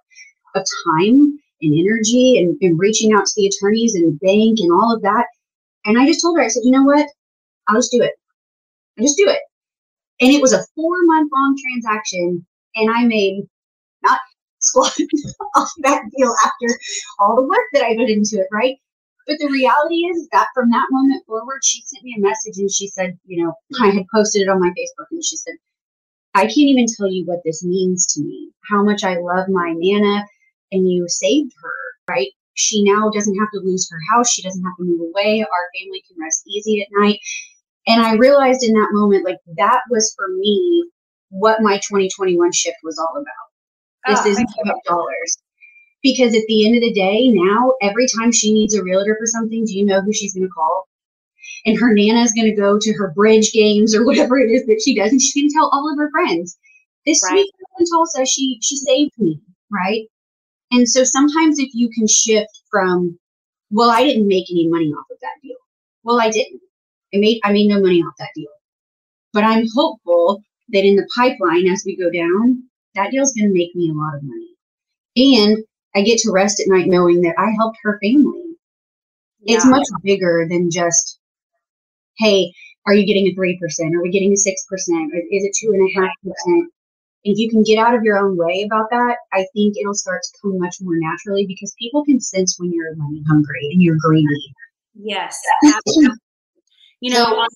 of 0.54 0.64
time 0.84 1.38
and 1.62 1.78
energy 1.78 2.38
and, 2.38 2.56
and 2.60 2.78
reaching 2.78 3.12
out 3.12 3.24
to 3.26 3.32
the 3.36 3.46
attorneys 3.46 3.94
and 3.94 4.18
bank 4.20 4.58
and 4.60 4.72
all 4.72 4.94
of 4.94 5.02
that. 5.02 5.26
And 5.84 5.98
I 5.98 6.06
just 6.06 6.22
told 6.22 6.36
her, 6.36 6.44
I 6.44 6.48
said, 6.48 6.62
you 6.64 6.72
know 6.72 6.84
what? 6.84 7.06
I'll 7.68 7.76
just 7.76 7.92
do 7.92 8.02
it. 8.02 8.12
I 8.98 9.02
just 9.02 9.16
do 9.16 9.28
it. 9.28 9.40
And 10.20 10.30
it 10.32 10.42
was 10.42 10.52
a 10.52 10.64
four 10.74 10.96
month 11.04 11.30
long 11.32 11.56
transaction. 11.62 12.44
And 12.76 12.90
I 12.90 13.04
made 13.04 13.44
not 14.02 14.20
squat 14.60 14.92
off 15.56 15.70
that 15.78 16.02
deal 16.16 16.34
after 16.44 16.78
all 17.18 17.36
the 17.36 17.42
work 17.42 17.64
that 17.72 17.84
I 17.84 17.96
put 17.96 18.10
into 18.10 18.36
it, 18.36 18.48
right? 18.52 18.76
But 19.28 19.36
the 19.38 19.48
reality 19.48 20.06
is 20.06 20.26
that 20.32 20.48
from 20.54 20.70
that 20.70 20.86
moment 20.90 21.22
forward, 21.26 21.60
she 21.62 21.82
sent 21.84 22.02
me 22.02 22.16
a 22.16 22.20
message 22.20 22.56
and 22.56 22.72
she 22.72 22.88
said, 22.88 23.18
you 23.26 23.44
know, 23.44 23.52
I 23.78 23.90
had 23.90 24.06
posted 24.12 24.42
it 24.42 24.48
on 24.48 24.58
my 24.58 24.70
Facebook 24.70 25.06
and 25.10 25.22
she 25.22 25.36
said, 25.36 25.54
I 26.34 26.44
can't 26.44 26.56
even 26.56 26.86
tell 26.96 27.12
you 27.12 27.26
what 27.26 27.40
this 27.44 27.62
means 27.62 28.06
to 28.14 28.22
me, 28.22 28.50
how 28.70 28.82
much 28.82 29.04
I 29.04 29.18
love 29.18 29.48
my 29.50 29.74
Nana 29.76 30.24
and 30.72 30.90
you 30.90 31.04
saved 31.08 31.52
her, 31.62 31.74
right? 32.14 32.28
She 32.54 32.82
now 32.82 33.10
doesn't 33.10 33.38
have 33.38 33.50
to 33.52 33.60
lose 33.60 33.88
her 33.90 33.98
house. 34.10 34.30
She 34.30 34.42
doesn't 34.42 34.64
have 34.64 34.76
to 34.78 34.84
move 34.84 35.00
away. 35.00 35.40
Our 35.40 35.68
family 35.78 36.02
can 36.08 36.16
rest 36.20 36.44
easy 36.48 36.80
at 36.80 36.88
night. 36.98 37.20
And 37.86 38.00
I 38.00 38.14
realized 38.14 38.62
in 38.62 38.72
that 38.74 38.88
moment, 38.92 39.26
like 39.26 39.38
that 39.58 39.82
was 39.90 40.14
for 40.16 40.28
me 40.28 40.88
what 41.28 41.60
my 41.60 41.76
2021 41.76 42.50
shift 42.52 42.78
was 42.82 42.98
all 42.98 43.14
about. 43.14 43.48
This 44.06 44.20
ah, 44.20 44.22
oh, 44.24 44.30
isn't 44.30 44.48
about 44.64 44.84
dollars. 44.86 45.38
Because 46.02 46.34
at 46.34 46.44
the 46.46 46.66
end 46.66 46.76
of 46.76 46.82
the 46.82 46.92
day, 46.92 47.28
now 47.28 47.72
every 47.82 48.06
time 48.16 48.30
she 48.30 48.52
needs 48.52 48.74
a 48.74 48.82
realtor 48.82 49.16
for 49.18 49.26
something, 49.26 49.64
do 49.64 49.76
you 49.76 49.84
know 49.84 50.00
who 50.00 50.12
she's 50.12 50.34
going 50.34 50.46
to 50.46 50.52
call? 50.52 50.86
And 51.66 51.78
her 51.78 51.92
nana 51.92 52.20
is 52.20 52.32
going 52.32 52.48
to 52.48 52.60
go 52.60 52.78
to 52.78 52.92
her 52.94 53.12
bridge 53.14 53.52
games 53.52 53.94
or 53.94 54.04
whatever 54.04 54.38
it 54.38 54.50
is 54.50 54.64
that 54.66 54.80
she 54.82 54.94
does, 54.94 55.10
and 55.10 55.20
she 55.20 55.40
can 55.40 55.52
tell 55.52 55.68
all 55.72 55.90
of 55.90 55.98
her 55.98 56.10
friends. 56.10 56.56
This 57.04 57.22
right. 57.24 57.36
girl 57.36 57.76
in 57.80 57.86
Tulsa, 57.86 58.26
she 58.26 58.58
she 58.62 58.76
saved 58.76 59.18
me, 59.18 59.40
right? 59.70 60.06
And 60.70 60.88
so 60.88 61.02
sometimes 61.04 61.58
if 61.58 61.70
you 61.72 61.88
can 61.90 62.06
shift 62.06 62.62
from, 62.70 63.18
well, 63.70 63.90
I 63.90 64.04
didn't 64.04 64.28
make 64.28 64.50
any 64.50 64.68
money 64.68 64.92
off 64.92 65.06
of 65.10 65.18
that 65.20 65.40
deal. 65.42 65.56
Well, 66.04 66.20
I 66.20 66.30
didn't. 66.30 66.60
I 67.14 67.18
made 67.18 67.40
I 67.44 67.52
made 67.52 67.68
no 67.68 67.80
money 67.80 68.02
off 68.02 68.14
that 68.18 68.30
deal. 68.34 68.50
But 69.32 69.44
I'm 69.44 69.66
hopeful 69.74 70.42
that 70.70 70.84
in 70.84 70.96
the 70.96 71.08
pipeline 71.16 71.66
as 71.66 71.82
we 71.84 71.96
go 71.96 72.10
down, 72.10 72.64
that 72.94 73.10
deal's 73.10 73.32
going 73.32 73.48
to 73.48 73.54
make 73.54 73.74
me 73.74 73.90
a 73.90 73.94
lot 73.94 74.14
of 74.14 74.22
money. 74.22 74.54
And 75.16 75.64
I 75.94 76.02
get 76.02 76.18
to 76.20 76.32
rest 76.32 76.60
at 76.60 76.68
night 76.68 76.86
knowing 76.86 77.22
that 77.22 77.34
I 77.38 77.50
helped 77.56 77.78
her 77.82 77.98
family. 78.02 78.44
Yeah. 79.40 79.56
It's 79.56 79.66
much 79.66 79.86
bigger 80.02 80.46
than 80.48 80.70
just, 80.70 81.18
hey, 82.18 82.52
are 82.86 82.94
you 82.94 83.06
getting 83.06 83.26
a 83.26 83.34
3%? 83.34 83.94
Are 83.94 84.02
we 84.02 84.10
getting 84.10 84.32
a 84.32 84.36
6%? 84.36 84.46
Or 84.46 85.18
Is 85.30 85.44
it 85.44 85.56
2.5%? 85.62 86.62
If 87.24 87.38
you 87.38 87.50
can 87.50 87.62
get 87.62 87.78
out 87.78 87.94
of 87.94 88.02
your 88.02 88.18
own 88.18 88.36
way 88.36 88.62
about 88.64 88.88
that, 88.90 89.16
I 89.32 89.44
think 89.52 89.76
it'll 89.76 89.94
start 89.94 90.22
to 90.22 90.38
come 90.40 90.58
much 90.58 90.76
more 90.80 90.94
naturally 90.96 91.46
because 91.46 91.74
people 91.78 92.04
can 92.04 92.20
sense 92.20 92.56
when 92.58 92.72
you're 92.72 92.94
money 92.96 93.22
hungry 93.28 93.68
and 93.72 93.82
you're 93.82 93.96
greedy. 93.98 94.54
Yes. 94.94 95.40
you 97.00 97.12
know, 97.12 97.24
so, 97.24 97.46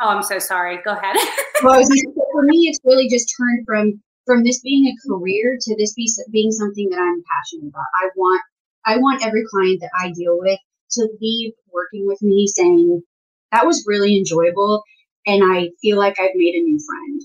oh, 0.00 0.08
I'm 0.08 0.22
so 0.22 0.38
sorry. 0.38 0.78
Go 0.84 0.92
ahead. 0.92 1.16
well, 1.62 1.80
for 2.32 2.42
me, 2.42 2.68
it's 2.68 2.80
really 2.84 3.08
just 3.08 3.32
turned 3.36 3.66
from 3.66 4.02
from 4.30 4.44
this 4.44 4.60
being 4.60 4.86
a 4.86 5.08
career 5.08 5.58
to 5.60 5.76
this 5.76 5.92
be, 5.94 6.08
being 6.30 6.52
something 6.52 6.88
that 6.88 7.00
I'm 7.00 7.20
passionate 7.34 7.70
about. 7.70 7.84
I 8.00 8.10
want 8.14 8.40
I 8.86 8.96
want 8.96 9.26
every 9.26 9.42
client 9.50 9.80
that 9.80 9.90
I 9.98 10.12
deal 10.12 10.38
with 10.38 10.58
to 10.92 11.08
leave 11.20 11.52
working 11.72 12.06
with 12.06 12.22
me 12.22 12.46
saying 12.46 13.02
that 13.50 13.66
was 13.66 13.84
really 13.88 14.16
enjoyable 14.16 14.84
and 15.26 15.42
I 15.44 15.70
feel 15.82 15.98
like 15.98 16.20
I've 16.20 16.36
made 16.36 16.54
a 16.54 16.62
new 16.62 16.78
friend. 16.78 17.22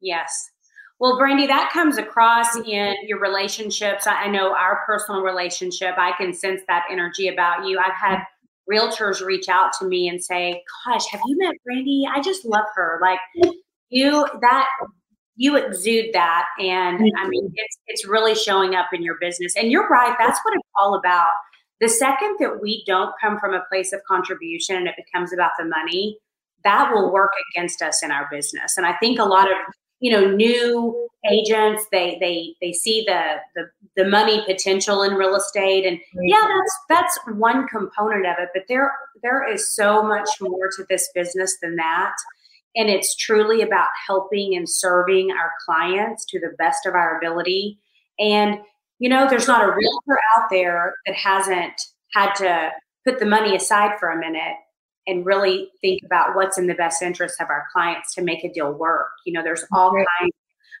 Yes. 0.00 0.48
Well, 0.98 1.18
Brandy, 1.18 1.46
that 1.46 1.70
comes 1.70 1.98
across 1.98 2.56
in 2.56 2.94
your 3.04 3.20
relationships. 3.20 4.06
I 4.06 4.28
know 4.28 4.54
our 4.54 4.80
personal 4.86 5.20
relationship, 5.20 5.94
I 5.98 6.12
can 6.16 6.32
sense 6.32 6.62
that 6.66 6.84
energy 6.90 7.28
about 7.28 7.66
you. 7.66 7.78
I've 7.78 7.92
had 7.94 8.22
realtors 8.70 9.24
reach 9.24 9.50
out 9.50 9.72
to 9.80 9.86
me 9.86 10.08
and 10.08 10.22
say, 10.22 10.62
Gosh, 10.86 11.06
have 11.10 11.20
you 11.26 11.36
met 11.38 11.56
Brandy? 11.62 12.04
I 12.10 12.22
just 12.22 12.46
love 12.46 12.66
her. 12.74 12.98
Like, 13.02 13.18
you, 13.90 14.26
that 14.40 14.66
you 15.40 15.56
exude 15.56 16.10
that. 16.12 16.44
And 16.58 17.00
i 17.16 17.26
mean 17.26 17.50
it's 17.54 17.78
it's 17.86 18.06
really 18.06 18.34
showing 18.34 18.74
up 18.74 18.88
in 18.92 19.02
your 19.02 19.16
business. 19.20 19.56
And 19.56 19.70
you're 19.70 19.88
right 19.88 20.14
that's 20.18 20.38
what 20.44 20.54
it's 20.54 20.68
all 20.78 20.94
about. 20.94 21.32
The 21.80 21.88
second 21.88 22.36
that 22.40 22.60
we 22.60 22.84
don't 22.86 23.12
come 23.20 23.40
from 23.40 23.54
a 23.54 23.62
place 23.70 23.94
of 23.94 24.00
contribution 24.06 24.76
and 24.76 24.86
it 24.86 24.94
becomes 24.96 25.32
about 25.32 25.52
the 25.58 25.64
money, 25.64 26.18
that 26.62 26.92
will 26.92 27.10
work 27.10 27.30
against 27.50 27.80
us 27.80 28.02
in 28.02 28.10
our 28.10 28.28
business. 28.30 28.76
And 28.76 28.84
I 28.84 28.94
think 28.98 29.18
a 29.18 29.24
lot 29.24 29.50
of 29.50 29.56
you 30.00 30.12
know 30.12 30.30
new 30.30 31.08
agents 31.30 31.86
they 31.90 32.18
they 32.20 32.54
they 32.60 32.72
see 32.72 33.04
the 33.06 33.36
the, 33.54 33.62
the 33.96 34.08
money 34.10 34.44
potential 34.46 35.02
in 35.02 35.14
real 35.14 35.36
estate. 35.36 35.86
And 35.86 35.98
yeah 36.22 36.46
that's 36.46 36.78
that's 36.90 37.18
one 37.38 37.66
component 37.66 38.26
of 38.26 38.36
it 38.38 38.50
but 38.52 38.64
there 38.68 38.92
there 39.22 39.50
is 39.50 39.74
so 39.74 40.02
much 40.02 40.28
more 40.38 40.68
to 40.76 40.84
this 40.90 41.08
business 41.14 41.56
than 41.62 41.76
that 41.76 42.12
and 42.76 42.88
it's 42.88 43.16
truly 43.16 43.62
about 43.62 43.88
helping 44.06 44.54
and 44.56 44.68
serving 44.68 45.30
our 45.32 45.52
clients 45.64 46.24
to 46.26 46.38
the 46.38 46.54
best 46.58 46.86
of 46.86 46.94
our 46.94 47.18
ability 47.18 47.78
and 48.18 48.58
you 48.98 49.08
know 49.08 49.28
there's 49.28 49.48
not 49.48 49.62
a 49.62 49.72
realtor 49.72 50.20
out 50.36 50.44
there 50.50 50.94
that 51.06 51.16
hasn't 51.16 51.80
had 52.14 52.32
to 52.34 52.70
put 53.04 53.18
the 53.18 53.26
money 53.26 53.56
aside 53.56 53.98
for 53.98 54.10
a 54.10 54.18
minute 54.18 54.56
and 55.06 55.26
really 55.26 55.70
think 55.80 56.00
about 56.04 56.36
what's 56.36 56.58
in 56.58 56.66
the 56.66 56.74
best 56.74 57.02
interest 57.02 57.40
of 57.40 57.48
our 57.48 57.64
clients 57.72 58.14
to 58.14 58.22
make 58.22 58.44
a 58.44 58.52
deal 58.52 58.72
work. 58.72 59.10
You 59.24 59.32
know, 59.32 59.42
there's 59.42 59.64
all 59.72 59.90
kinds. 59.90 60.32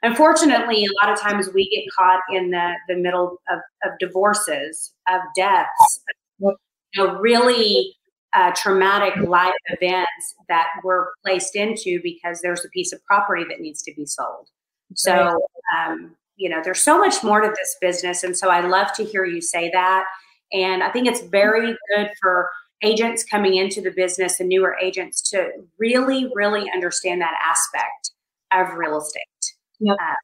Unfortunately, 0.02 0.84
a 0.84 1.04
lot 1.04 1.12
of 1.12 1.20
times 1.20 1.50
we 1.52 1.68
get 1.68 1.84
caught 1.96 2.20
in 2.32 2.50
the, 2.50 2.72
the 2.88 2.96
middle 2.96 3.38
of, 3.50 3.58
of 3.84 3.98
divorces, 3.98 4.94
of 5.08 5.20
deaths, 5.36 6.00
you 6.38 6.54
know, 6.96 7.18
really 7.18 7.94
uh, 8.34 8.52
traumatic 8.54 9.16
life 9.26 9.52
events 9.66 10.34
that 10.48 10.68
we're 10.84 11.08
placed 11.24 11.56
into 11.56 12.00
because 12.02 12.40
there's 12.40 12.64
a 12.64 12.68
piece 12.68 12.92
of 12.92 13.04
property 13.04 13.44
that 13.48 13.60
needs 13.60 13.82
to 13.82 13.92
be 13.94 14.06
sold. 14.06 14.48
So, 14.94 15.40
um, 15.76 16.16
you 16.36 16.48
know, 16.48 16.60
there's 16.62 16.80
so 16.80 16.98
much 16.98 17.22
more 17.22 17.40
to 17.40 17.48
this 17.48 17.76
business. 17.80 18.24
And 18.24 18.36
so 18.36 18.48
I 18.48 18.60
love 18.60 18.92
to 18.94 19.04
hear 19.04 19.24
you 19.24 19.40
say 19.40 19.70
that. 19.72 20.04
And 20.52 20.82
I 20.82 20.90
think 20.90 21.06
it's 21.06 21.22
very 21.22 21.76
good 21.94 22.10
for 22.20 22.50
agents 22.82 23.24
coming 23.24 23.56
into 23.56 23.80
the 23.80 23.90
business 23.90 24.40
and 24.40 24.48
newer 24.48 24.76
agents 24.80 25.20
to 25.30 25.50
really, 25.78 26.30
really 26.34 26.70
understand 26.72 27.20
that 27.20 27.34
aspect 27.44 28.12
of 28.52 28.76
real 28.76 28.98
estate. 28.98 29.22
Yep. 29.80 29.96
Uh, 30.00 30.14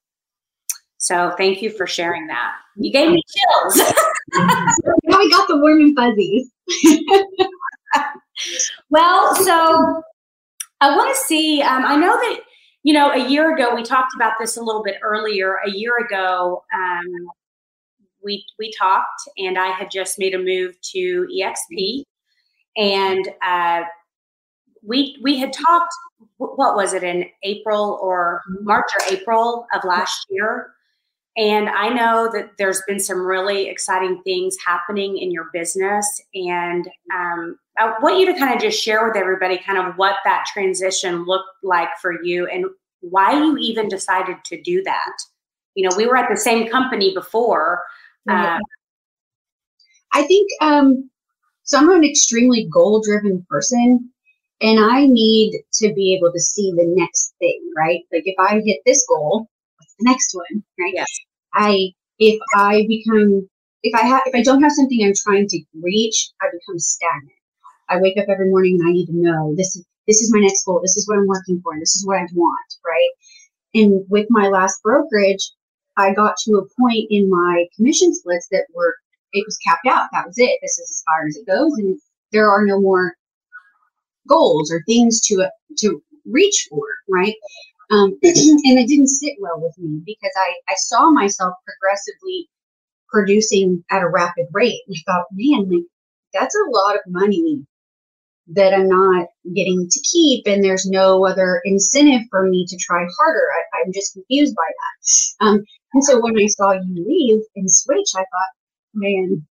so 0.99 1.35
thank 1.37 1.63
you 1.63 1.71
for 1.71 1.87
sharing 1.87 2.27
that. 2.27 2.53
You 2.77 2.91
gave 2.93 3.11
me 3.11 3.23
chills. 3.29 3.77
now 4.35 5.19
we 5.19 5.31
got 5.31 5.47
the 5.49 5.57
warm 5.59 5.81
and 5.81 5.97
fuzzy. 5.97 6.51
well, 8.91 9.35
so 9.37 10.03
I 10.81 10.97
want 10.97 11.15
to 11.15 11.23
see. 11.23 11.63
Um, 11.63 11.85
I 11.85 11.97
know 11.97 12.15
that 12.15 12.41
you 12.83 12.95
know 12.95 13.11
a 13.11 13.29
year 13.29 13.55
ago 13.55 13.75
we 13.75 13.83
talked 13.83 14.15
about 14.17 14.35
this 14.39 14.57
a 14.57 14.63
little 14.63 14.83
bit 14.83 14.97
earlier. 15.03 15.57
A 15.67 15.71
year 15.71 15.93
ago, 16.05 16.63
um, 16.75 17.29
we 18.25 18.45
we 18.59 18.73
talked, 18.79 19.21
and 19.39 19.59
I 19.59 19.69
had 19.69 19.91
just 19.91 20.19
made 20.19 20.35
a 20.35 20.39
move 20.39 20.75
to 20.95 21.27
EXP, 21.35 22.03
and 22.77 23.29
uh, 23.45 23.83
we 24.83 25.19
we 25.23 25.39
had 25.39 25.53
talked. 25.53 25.93
What 26.39 26.77
was 26.77 26.95
it 26.95 27.03
in 27.03 27.27
April 27.43 27.99
or. 28.03 28.43
March 28.63 28.87
or 28.99 29.15
April 29.15 29.67
of 29.75 29.85
last 29.85 30.27
year? 30.31 30.71
And 31.37 31.69
I 31.69 31.91
know 31.91 32.31
that 32.33 32.53
there's 32.59 32.83
been 32.87 32.99
some 32.99 33.19
really 33.19 33.69
exciting 33.69 34.23
things 34.25 34.57
happening 34.65 35.19
in 35.19 35.31
your 35.31 35.51
business. 35.53 36.07
And 36.35 36.89
um, 37.15 37.59
I 37.79 37.93
want 38.01 38.19
you 38.19 38.27
to 38.27 38.39
kind 38.39 38.55
of 38.55 38.61
just 38.61 38.83
share 38.83 39.07
with 39.07 39.17
everybody 39.17 39.59
kind 39.59 39.79
of 39.79 39.97
what 39.97 40.17
that 40.25 40.47
transition 40.51 41.27
looked 41.27 41.51
like 41.63 41.91
for 42.01 42.23
you 42.23 42.47
and 42.47 42.65
why 43.01 43.33
you 43.33 43.57
even 43.59 43.89
decided 43.89 44.37
to 44.47 44.61
do 44.63 44.83
that. 44.85 45.13
You 45.75 45.87
know, 45.89 45.95
we 45.97 46.07
were 46.07 46.17
at 46.17 46.31
the 46.31 46.39
same 46.39 46.69
company 46.69 47.13
before. 47.13 47.83
Uh, 48.29 48.59
I 50.13 50.23
think 50.23 50.51
um, 50.63 51.11
so 51.65 51.79
I'm 51.79 51.91
an 51.91 52.05
extremely 52.05 52.69
goal 52.73 53.03
driven 53.03 53.45
person 53.51 54.11
and 54.63 54.79
I 54.79 55.07
need 55.07 55.61
to 55.75 55.93
be 55.93 56.15
able 56.15 56.33
to 56.33 56.41
see 56.41 56.73
the 56.73 56.87
next 56.87 57.35
thing, 57.39 57.61
right? 57.77 58.01
Like 58.13 58.23
if 58.25 58.37
I 58.39 58.61
hit 58.65 58.81
this 58.87 59.05
goal, 59.09 59.49
the 59.99 60.11
next 60.11 60.35
one, 60.35 60.65
right? 60.79 60.93
Yes. 60.95 61.09
I 61.55 61.93
if 62.19 62.41
I 62.55 62.87
become 62.89 63.49
if 63.83 63.95
I 63.95 64.07
have 64.07 64.23
if 64.27 64.35
I 64.35 64.43
don't 64.43 64.63
have 64.63 64.73
something 64.73 65.01
I'm 65.05 65.15
trying 65.15 65.47
to 65.49 65.63
reach, 65.83 66.31
I 66.43 66.47
become 66.53 66.79
stagnant. 66.79 67.33
I 67.89 68.01
wake 68.01 68.19
up 68.19 68.27
every 68.29 68.51
morning 68.51 68.79
and 68.81 68.89
I 68.89 68.93
need 68.93 69.07
to 69.07 69.17
know 69.17 69.55
this 69.57 69.77
is 69.77 69.87
this 70.07 70.21
is 70.21 70.33
my 70.33 70.41
next 70.41 70.65
goal. 70.65 70.81
This 70.83 70.97
is 70.97 71.09
what 71.09 71.19
I'm 71.19 71.27
working 71.27 71.61
for. 71.63 71.79
This 71.79 71.97
is 71.97 72.07
what 72.07 72.19
I 72.19 72.27
want, 72.35 72.75
right? 72.85 73.11
And 73.75 74.05
with 74.09 74.27
my 74.31 74.49
last 74.49 74.83
brokerage, 74.83 75.53
I 75.97 76.13
got 76.15 76.37
to 76.45 76.57
a 76.57 76.67
point 76.81 77.07
in 77.11 77.29
my 77.31 77.67
commission 77.77 78.15
splits 78.15 78.49
that 78.51 78.67
were 78.75 78.95
it 79.33 79.45
was 79.47 79.59
capped 79.59 79.87
out. 79.87 80.09
That 80.13 80.27
was 80.27 80.37
it. 80.39 80.59
This 80.63 80.79
is 80.79 80.91
as 80.91 81.03
far 81.07 81.27
as 81.27 81.37
it 81.37 81.47
goes, 81.47 81.73
and 81.79 81.99
there 82.33 82.49
are 82.51 82.65
no 82.65 82.81
more 82.81 83.15
goals 84.29 84.71
or 84.73 84.83
things 84.87 85.21
to 85.23 85.49
to 85.79 86.03
reach 86.25 86.67
for, 86.71 86.85
right? 87.09 87.35
Um, 87.91 88.19
and 88.23 88.79
it 88.79 88.89
didn't 88.89 89.09
sit 89.09 89.35
well 89.41 89.61
with 89.61 89.77
me 89.79 90.03
because 90.05 90.33
I 90.37 90.55
I 90.69 90.75
saw 90.77 91.11
myself 91.11 91.55
progressively 91.65 92.49
producing 93.09 93.85
at 93.91 94.03
a 94.03 94.09
rapid 94.09 94.47
rate. 94.53 94.83
I 94.91 94.95
thought, 95.07 95.27
man, 95.33 95.71
like 95.71 95.85
that's 96.33 96.55
a 96.55 96.71
lot 96.71 96.97
of 96.97 97.01
money 97.07 97.65
that 98.49 98.73
I'm 98.73 98.89
not 98.89 99.27
getting 99.55 99.89
to 99.91 100.01
keep, 100.01 100.47
and 100.47 100.63
there's 100.63 100.87
no 100.87 101.27
other 101.27 101.61
incentive 101.65 102.23
for 102.31 102.47
me 102.49 102.65
to 102.69 102.77
try 102.79 103.05
harder. 103.19 103.47
I, 103.75 103.87
am 103.87 103.93
just 103.93 104.13
confused 104.15 104.55
by 104.55 104.63
that. 104.69 105.47
Um, 105.47 105.65
and 105.95 106.05
so 106.05 106.21
when 106.21 106.39
I 106.39 106.47
saw 106.47 106.73
you 106.73 107.05
leave 107.09 107.43
and 107.57 107.71
switch, 107.71 108.11
I 108.15 108.21
thought, 108.21 108.53
man, 108.95 109.47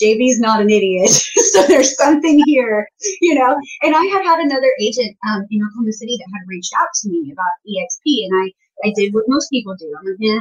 JB's 0.00 0.40
not 0.40 0.60
an 0.60 0.70
idiot. 0.70 1.10
so 1.52 1.66
there's 1.66 1.96
something 1.96 2.42
here, 2.46 2.88
you 3.20 3.34
know. 3.34 3.56
And 3.82 3.94
I 3.94 4.04
had 4.04 4.24
had 4.24 4.38
another 4.40 4.70
agent 4.80 5.16
um, 5.28 5.46
in 5.50 5.62
Oklahoma 5.62 5.92
City 5.92 6.16
that 6.18 6.30
had 6.32 6.48
reached 6.48 6.72
out 6.78 6.88
to 7.02 7.08
me 7.08 7.32
about 7.32 7.52
EXP, 7.66 8.26
and 8.26 8.42
I 8.42 8.88
I 8.88 8.92
did 8.94 9.14
what 9.14 9.24
most 9.28 9.48
people 9.50 9.74
do. 9.78 9.92
I'm 9.98 10.04
like, 10.04 10.16
eh, 10.22 10.40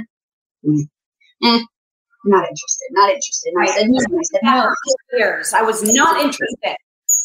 mm, 0.67 0.83
eh, 1.43 1.63
not 2.25 2.47
interested, 2.47 2.87
not 2.91 3.09
interested. 3.09 3.53
And 3.53 3.63
I 3.63 3.71
said 3.71 3.89
no. 3.89 3.99
I 3.99 4.23
said 4.23 4.41
no. 4.43 4.73
Years, 5.17 5.53
I 5.53 5.61
was 5.61 5.83
not 5.83 6.21
interested. 6.21 6.75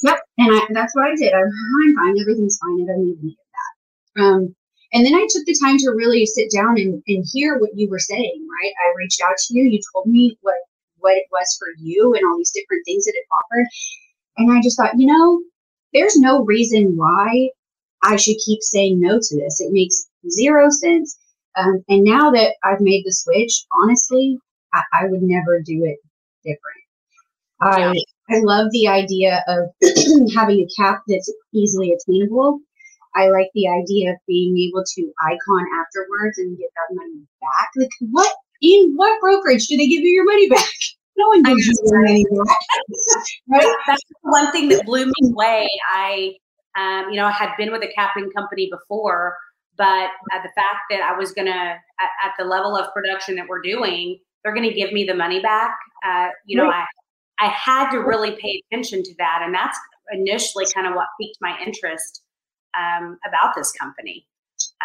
Yep, 0.02 0.18
and 0.38 0.54
I, 0.54 0.66
that's 0.70 0.94
what 0.94 1.10
I 1.10 1.14
did. 1.16 1.32
I'm 1.32 1.50
fine, 1.50 1.96
fine, 1.96 2.20
everything's 2.20 2.58
fine. 2.62 2.82
I 2.82 2.86
don't 2.86 3.06
need 3.06 3.18
any 3.22 3.32
of 3.32 3.46
that. 3.54 4.22
Um, 4.22 4.54
and 4.92 5.06
then 5.06 5.14
I 5.14 5.26
took 5.30 5.46
the 5.46 5.56
time 5.62 5.78
to 5.78 5.94
really 5.96 6.26
sit 6.26 6.50
down 6.52 6.78
and, 6.78 7.02
and 7.06 7.24
hear 7.32 7.58
what 7.58 7.70
you 7.74 7.88
were 7.88 7.98
saying, 7.98 8.46
right? 8.62 8.72
I 8.84 8.92
reached 8.96 9.20
out 9.22 9.36
to 9.38 9.54
you. 9.54 9.64
You 9.64 9.80
told 9.94 10.06
me 10.06 10.36
what 10.42 10.56
what 11.00 11.16
it 11.16 11.26
was 11.30 11.56
for 11.58 11.68
you 11.78 12.14
and 12.14 12.24
all 12.24 12.36
these 12.36 12.52
different 12.52 12.82
things 12.84 13.04
that 13.04 13.14
it 13.14 13.26
offered. 13.32 13.66
And 14.38 14.52
I 14.52 14.60
just 14.62 14.76
thought, 14.76 14.98
you 14.98 15.06
know, 15.06 15.42
there's 15.92 16.16
no 16.16 16.44
reason 16.44 16.96
why 16.96 17.50
I 18.02 18.16
should 18.16 18.36
keep 18.44 18.60
saying 18.62 19.00
no 19.00 19.18
to 19.20 19.36
this. 19.36 19.60
It 19.60 19.72
makes 19.72 20.08
zero 20.30 20.68
sense. 20.70 21.18
Um, 21.56 21.84
and 21.88 22.04
now 22.04 22.30
that 22.30 22.54
I've 22.64 22.80
made 22.80 23.02
the 23.04 23.12
switch, 23.12 23.64
honestly, 23.82 24.38
I, 24.72 24.82
I 24.92 25.06
would 25.06 25.22
never 25.22 25.60
do 25.60 25.84
it 25.84 25.98
different. 26.44 26.80
I 27.60 27.94
I 28.30 28.38
love 28.42 28.68
the 28.70 28.88
idea 28.88 29.44
of 29.48 29.70
having 30.34 30.60
a 30.60 30.82
cap 30.82 31.02
that's 31.06 31.32
easily 31.52 31.92
attainable. 31.92 32.60
I 33.14 33.28
like 33.28 33.48
the 33.54 33.68
idea 33.68 34.12
of 34.12 34.18
being 34.26 34.56
able 34.56 34.84
to 34.84 35.12
icon 35.20 35.66
afterwards 35.80 36.38
and 36.38 36.56
get 36.56 36.70
that 36.76 36.94
money 36.94 37.26
back. 37.40 37.68
Like 37.76 37.90
what 38.12 38.32
in 38.60 38.92
what 38.96 39.20
brokerage 39.20 39.66
do 39.66 39.76
they 39.76 39.86
give 39.86 40.02
you 40.02 40.10
your 40.10 40.24
money 40.24 40.48
back? 40.48 40.68
No 41.16 41.26
one 41.26 41.42
gives 41.42 41.66
you 41.66 41.74
your 41.84 42.02
money 42.02 42.24
back. 42.24 42.56
right? 43.50 43.76
That's 43.86 44.00
one 44.22 44.50
thing 44.52 44.70
that 44.70 44.86
blew 44.86 45.04
me 45.04 45.12
away. 45.24 45.68
I, 45.92 46.32
um, 46.78 47.10
you 47.10 47.16
know, 47.16 47.26
I 47.26 47.30
had 47.30 47.50
been 47.58 47.70
with 47.70 47.82
a 47.82 47.92
capping 47.94 48.30
company 48.30 48.70
before, 48.70 49.36
but 49.76 50.08
uh, 50.32 50.42
the 50.42 50.48
fact 50.54 50.78
that 50.88 51.02
I 51.02 51.14
was 51.18 51.32
gonna 51.32 51.50
at, 51.50 52.10
at, 52.24 52.32
the 52.38 52.46
level 52.46 52.74
of 52.74 52.90
production 52.94 53.36
that 53.36 53.46
we're 53.48 53.60
doing, 53.60 54.18
they're 54.42 54.54
gonna 54.54 54.72
give 54.72 54.94
me 54.94 55.04
the 55.04 55.12
money 55.12 55.42
back. 55.42 55.76
Uh, 56.06 56.28
you 56.46 56.56
know, 56.56 56.68
right. 56.68 56.86
I 57.38 57.46
I 57.46 57.48
had 57.48 57.90
to 57.90 57.98
really 57.98 58.36
pay 58.40 58.62
attention 58.70 59.02
to 59.02 59.14
that, 59.18 59.40
and 59.42 59.54
that's 59.54 59.78
initially 60.12 60.66
kind 60.74 60.86
of 60.86 60.94
what 60.94 61.06
piqued 61.20 61.38
my 61.40 61.58
interest 61.64 62.22
um, 62.78 63.18
about 63.26 63.54
this 63.56 63.72
company. 63.72 64.26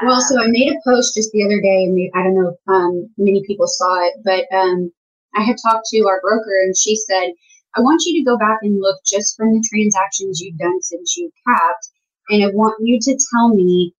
Well, 0.04 0.20
so 0.20 0.42
I 0.42 0.48
made 0.48 0.74
a 0.74 0.82
post 0.86 1.16
just 1.16 1.32
the 1.32 1.46
other 1.46 1.62
day, 1.62 1.86
and 1.86 2.12
I 2.16 2.24
don't 2.24 2.36
know 2.36 2.50
if 2.50 2.60
um, 2.68 3.10
many 3.18 3.44
people 3.48 3.66
saw 3.66 4.06
it, 4.06 4.14
but 4.26 4.44
um, 4.54 4.92
I 5.36 5.42
had 5.42 5.56
talked 5.64 5.88
to 5.88 6.06
our 6.08 6.20
broker, 6.20 6.64
and 6.64 6.76
she 6.76 6.98
said, 6.98 7.32
I 7.78 7.82
want 7.82 8.04
you 8.06 8.20
to 8.20 8.30
go 8.30 8.38
back 8.38 8.60
and 8.62 8.82
look 8.82 9.00
just 9.06 9.38
from 9.38 9.54
the 9.54 9.66
transactions 9.70 10.42
you've 10.42 10.58
done 10.58 10.82
since 10.82 11.16
you 11.16 11.32
capped, 11.48 11.90
and 12.30 12.44
I 12.44 12.48
want 12.48 12.76
you 12.82 13.00
to 13.00 13.20
tell 13.34 13.50
me 13.50 13.94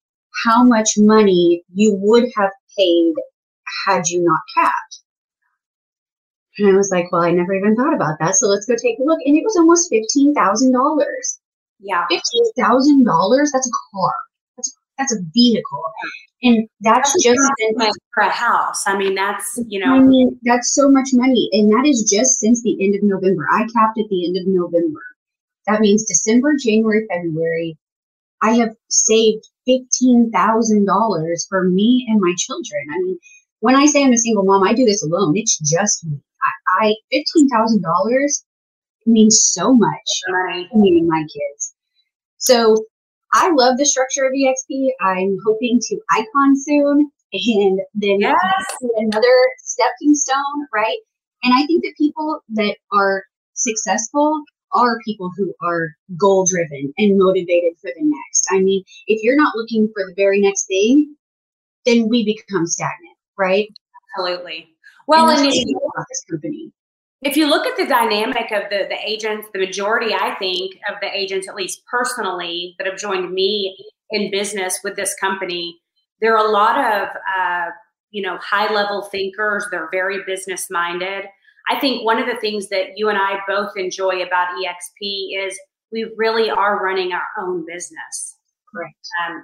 how 0.45 0.63
much 0.63 0.91
money 0.99 1.63
you 1.73 1.97
would 2.03 2.25
have 2.37 2.51
paid 2.77 3.15
had 3.87 4.07
you 4.09 4.23
not 4.23 4.41
capped. 4.55 5.01
And 6.59 6.69
I 6.69 6.77
was 6.77 6.91
like, 6.91 7.11
well, 7.11 7.23
I 7.23 7.31
never 7.31 7.55
even 7.55 7.75
thought 7.75 7.95
about 7.95 8.19
that. 8.21 8.35
So 8.35 8.49
let's 8.49 8.67
go 8.67 8.75
take 8.75 8.99
a 8.99 9.03
look. 9.03 9.19
And 9.25 9.37
it 9.37 9.45
was 9.45 9.57
almost 9.57 9.93
$15,000. 9.93 11.05
Yeah. 11.81 12.05
$15,000? 12.11 13.47
That's 13.53 13.69
a 13.69 13.97
car 13.97 14.13
that's 14.99 15.13
a 15.15 15.19
vehicle. 15.35 15.83
And 16.43 16.69
that's, 16.81 17.13
that's 17.13 17.25
just 17.25 17.41
for 18.15 18.23
a 18.23 18.31
house. 18.31 18.85
I 18.87 18.97
mean, 18.97 19.15
that's 19.15 19.59
you 19.69 19.81
know 19.85 19.95
I 19.95 19.99
mean, 20.01 20.39
that's 20.45 20.75
so 20.75 20.89
much 20.89 21.09
money. 21.13 21.49
And 21.53 21.71
that 21.73 21.87
is 21.87 22.09
just 22.11 22.41
since 22.41 22.63
the 22.63 22.77
end 22.85 22.95
of 22.95 23.03
November. 23.03 23.47
I 23.51 23.61
capped 23.61 23.99
at 23.99 24.09
the 24.11 24.27
end 24.27 24.37
of 24.37 24.47
November. 24.47 25.03
That 25.67 25.81
means 25.81 26.05
December, 26.05 26.55
January, 26.63 27.07
February. 27.11 27.77
I 28.43 28.53
have 28.53 28.75
saved 28.89 29.49
fifteen 29.65 30.31
thousand 30.33 30.87
dollars 30.87 31.47
for 31.49 31.65
me 31.65 32.07
and 32.09 32.21
my 32.21 32.35
children. 32.37 32.87
I 32.95 32.99
mean, 33.03 33.19
when 33.61 33.75
I 33.75 33.87
say 33.87 34.05
I'm 34.05 34.13
a 34.13 34.19
single 34.19 34.45
mom, 34.45 34.63
I 34.63 34.75
do 34.75 34.85
this 34.85 35.03
alone. 35.03 35.37
It's 35.37 35.59
just 35.59 36.05
me. 36.05 36.21
I, 36.79 36.87
I 36.87 36.95
fifteen 37.11 37.49
thousand 37.49 37.83
dollars 37.83 38.45
means 39.07 39.41
so 39.53 39.73
much 39.73 40.23
right. 40.29 40.69
to 40.71 40.79
me 40.79 40.99
and 40.99 41.09
my 41.09 41.23
kids. 41.23 41.75
So 42.39 42.85
I 43.37 43.51
love 43.53 43.77
the 43.77 43.85
structure 43.85 44.25
of 44.25 44.33
EXP. 44.33 44.89
I'm 45.03 45.37
hoping 45.45 45.79
to 45.79 46.01
icon 46.11 46.59
soon 46.59 47.11
and 47.33 47.81
then 47.95 48.21
yes. 48.21 48.35
another 48.97 49.37
stepping 49.59 50.15
stone, 50.15 50.67
right? 50.73 50.97
And 51.43 51.53
I 51.53 51.67
think 51.67 51.85
that 51.85 51.93
people 51.99 52.41
that 52.55 52.77
are 52.93 53.25
successful 53.53 54.43
are 54.73 54.99
people 55.05 55.31
who 55.37 55.53
are 55.63 55.91
goal 56.19 56.47
driven 56.47 56.93
and 56.97 57.19
motivated 57.19 57.75
for 57.81 57.91
the 57.95 58.03
next. 58.03 58.47
I 58.51 58.61
mean, 58.61 58.83
if 59.07 59.23
you're 59.23 59.37
not 59.37 59.55
looking 59.55 59.89
for 59.93 60.05
the 60.07 60.15
very 60.17 60.41
next 60.41 60.65
thing, 60.67 61.15
then 61.85 62.09
we 62.09 62.25
become 62.25 62.67
stagnant, 62.67 63.17
right? 63.39 63.69
Absolutely. 64.17 64.69
Well, 65.07 65.29
and, 65.29 65.41
and 65.41 65.47
this 65.47 66.25
company. 66.29 66.73
If 67.27 67.37
you 67.37 67.49
look 67.49 67.67
at 67.67 67.77
the 67.77 67.87
dynamic 67.87 68.53
of 68.53 68.71
the 68.71 68.87
the 68.89 68.99
agents, 69.05 69.49
the 69.53 69.59
majority, 69.59 70.15
I 70.15 70.37
think, 70.39 70.77
of 70.89 70.95
the 71.01 71.09
agents, 71.13 71.49
at 71.49 71.55
least 71.55 71.83
personally, 71.91 72.75
that 72.79 72.87
have 72.87 72.99
joined 72.99 73.33
me 73.33 73.77
in 74.11 74.31
business 74.31 74.79
with 74.85 74.95
this 74.97 75.15
company, 75.21 75.77
there 76.21 76.37
are 76.37 76.47
a 76.47 76.51
lot 76.51 76.79
of 76.79 77.09
uh, 77.39 77.71
you 78.11 78.23
know 78.23 78.39
high 78.39 78.73
level 78.73 79.03
thinkers. 79.03 79.67
They're 79.71 79.89
very 79.91 80.23
business 80.25 80.69
minded. 80.71 81.25
I 81.69 81.81
think 81.81 82.05
one 82.05 82.19
of 82.19 82.27
the 82.27 82.41
things 82.41 82.69
that 82.69 82.97
you 82.97 83.09
and 83.09 83.19
I 83.19 83.41
both 83.49 83.73
enjoy 83.77 84.23
about 84.23 84.49
EXP 84.57 85.47
is 85.47 85.59
we 85.91 86.09
really 86.17 86.49
are 86.49 86.83
running 86.83 87.13
our 87.13 87.27
own 87.41 87.67
business. 87.67 88.37
Correct. 88.73 88.95
Um, 89.27 89.43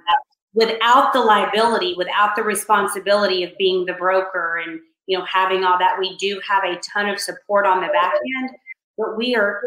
without 0.53 1.11
the 1.11 1.19
liability, 1.19 1.95
without 1.97 2.35
the 2.37 2.43
responsibility 2.43 3.43
of 3.43 3.51
being 3.57 3.85
the 3.85 3.93
broker 3.93 4.61
and 4.65 4.79
you 5.07 5.17
know 5.17 5.25
having 5.25 5.63
all 5.63 5.77
that, 5.79 5.97
we 5.99 6.15
do 6.17 6.41
have 6.47 6.63
a 6.63 6.79
ton 6.79 7.09
of 7.09 7.19
support 7.19 7.65
on 7.65 7.81
the 7.81 7.87
back 7.87 8.13
end, 8.41 8.49
but 8.97 9.17
we 9.17 9.35
are 9.35 9.61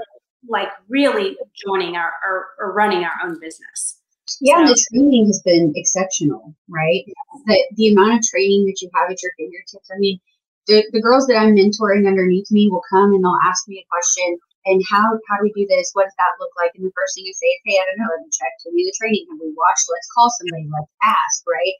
like 0.49 0.68
really 0.88 1.37
joining 1.66 1.96
our 1.96 2.12
or, 2.59 2.72
running 2.72 3.05
our 3.05 3.12
own 3.25 3.38
business. 3.40 4.01
Yeah, 4.40 4.64
so, 4.64 4.72
the 4.72 4.87
training 4.92 5.27
has 5.27 5.40
been 5.44 5.72
exceptional, 5.77 6.55
right? 6.68 7.05
The, 7.46 7.64
the 7.77 7.88
amount 7.92 8.14
of 8.14 8.22
training 8.22 8.66
that 8.66 8.79
you 8.83 8.90
have 8.94 9.11
at 9.11 9.22
your 9.22 9.33
fingertips. 9.38 9.88
I 9.94 9.99
mean, 9.99 10.18
the, 10.66 10.85
the 10.92 11.01
girls 11.01 11.27
that 11.29 11.38
I'm 11.38 11.55
mentoring 11.55 12.09
underneath 12.09 12.51
me 12.51 12.68
will 12.68 12.83
come 12.90 13.14
and 13.14 13.22
they'll 13.22 13.38
ask 13.46 13.68
me 13.68 13.79
a 13.79 13.87
question 13.88 14.38
and 14.66 14.83
how 14.90 15.03
how 15.29 15.37
do 15.38 15.44
we 15.44 15.53
do 15.55 15.66
this? 15.70 15.90
What 15.94 16.05
does 16.05 16.18
that 16.18 16.37
look 16.38 16.51
like? 16.59 16.72
And 16.75 16.85
the 16.85 16.92
first 16.94 17.14
thing 17.14 17.25
I 17.27 17.33
say 17.33 17.46
is, 17.46 17.61
hey, 17.64 17.79
I 17.81 17.87
don't 17.87 17.99
know, 17.99 18.11
let 18.11 18.27
me 18.27 18.31
check. 18.35 18.51
Tell 18.62 18.72
me 18.72 18.85
the 18.85 18.94
training. 18.99 19.27
Have 19.31 19.40
we 19.40 19.55
watched? 19.57 19.87
Let's 19.88 20.11
call 20.12 20.29
somebody. 20.31 20.66
Let's 20.68 20.90
ask, 21.03 21.42
right? 21.46 21.77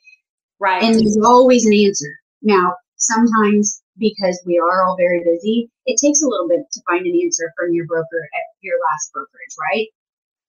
Right. 0.59 0.83
And 0.83 0.95
there's 0.95 1.19
always 1.19 1.67
an 1.67 1.75
answer. 1.75 2.15
Now, 2.43 2.75
sometimes 3.07 3.83
because 3.99 4.41
we 4.47 4.59
are 4.59 4.85
all 4.85 4.97
very 4.97 5.23
busy, 5.25 5.71
it 5.87 5.99
takes 6.03 6.23
a 6.23 6.29
little 6.29 6.49
bit 6.49 6.61
to 6.73 6.81
find 6.87 7.07
an 7.07 7.21
answer 7.23 7.53
from 7.57 7.73
your 7.73 7.87
broker 7.87 8.29
at 8.35 8.47
your 8.61 8.77
last 8.91 9.11
brokerage, 9.13 9.57
right? 9.59 9.87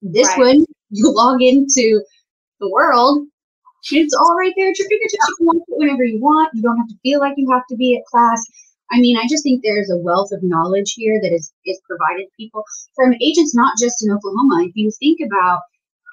This 0.02 0.28
right. 0.30 0.40
one, 0.40 0.66
you 0.90 1.14
log 1.14 1.42
into 1.42 2.02
the 2.60 2.70
world 2.70 3.28
it's 3.92 4.16
all 4.16 4.36
right 4.36 4.54
there 4.58 4.70
at 4.70 4.80
your 4.80 4.88
fingertips. 4.90 5.26
You 5.28 5.36
can 5.38 5.48
watch 5.48 5.64
it 5.68 5.78
whenever 5.78 6.04
you 6.04 6.20
want. 6.20 6.50
You 6.54 6.62
don't 6.62 6.78
have 6.78 6.88
to 6.88 6.98
feel 7.04 7.20
like 7.20 7.36
you 7.38 7.50
have 7.52 7.66
to 7.70 7.76
be 7.76 7.96
at 7.96 8.06
class. 8.06 8.42
I 8.92 9.00
mean, 9.00 9.18
I 9.18 9.28
just 9.30 9.44
think 9.44 9.62
there's 9.64 9.90
a 9.90 9.98
wealth 9.98 10.32
of 10.32 10.44
knowledge 10.44 10.94
here 10.96 11.20
that 11.22 11.34
is 11.34 11.52
is 11.66 11.80
provided 11.88 12.28
people 12.38 12.64
from 12.96 13.14
agents, 13.22 13.54
not 13.56 13.78
just 13.80 14.04
in 14.06 14.12
Oklahoma. 14.12 14.64
If 14.64 14.76
you 14.76 14.92
think 15.00 15.20
about 15.26 15.62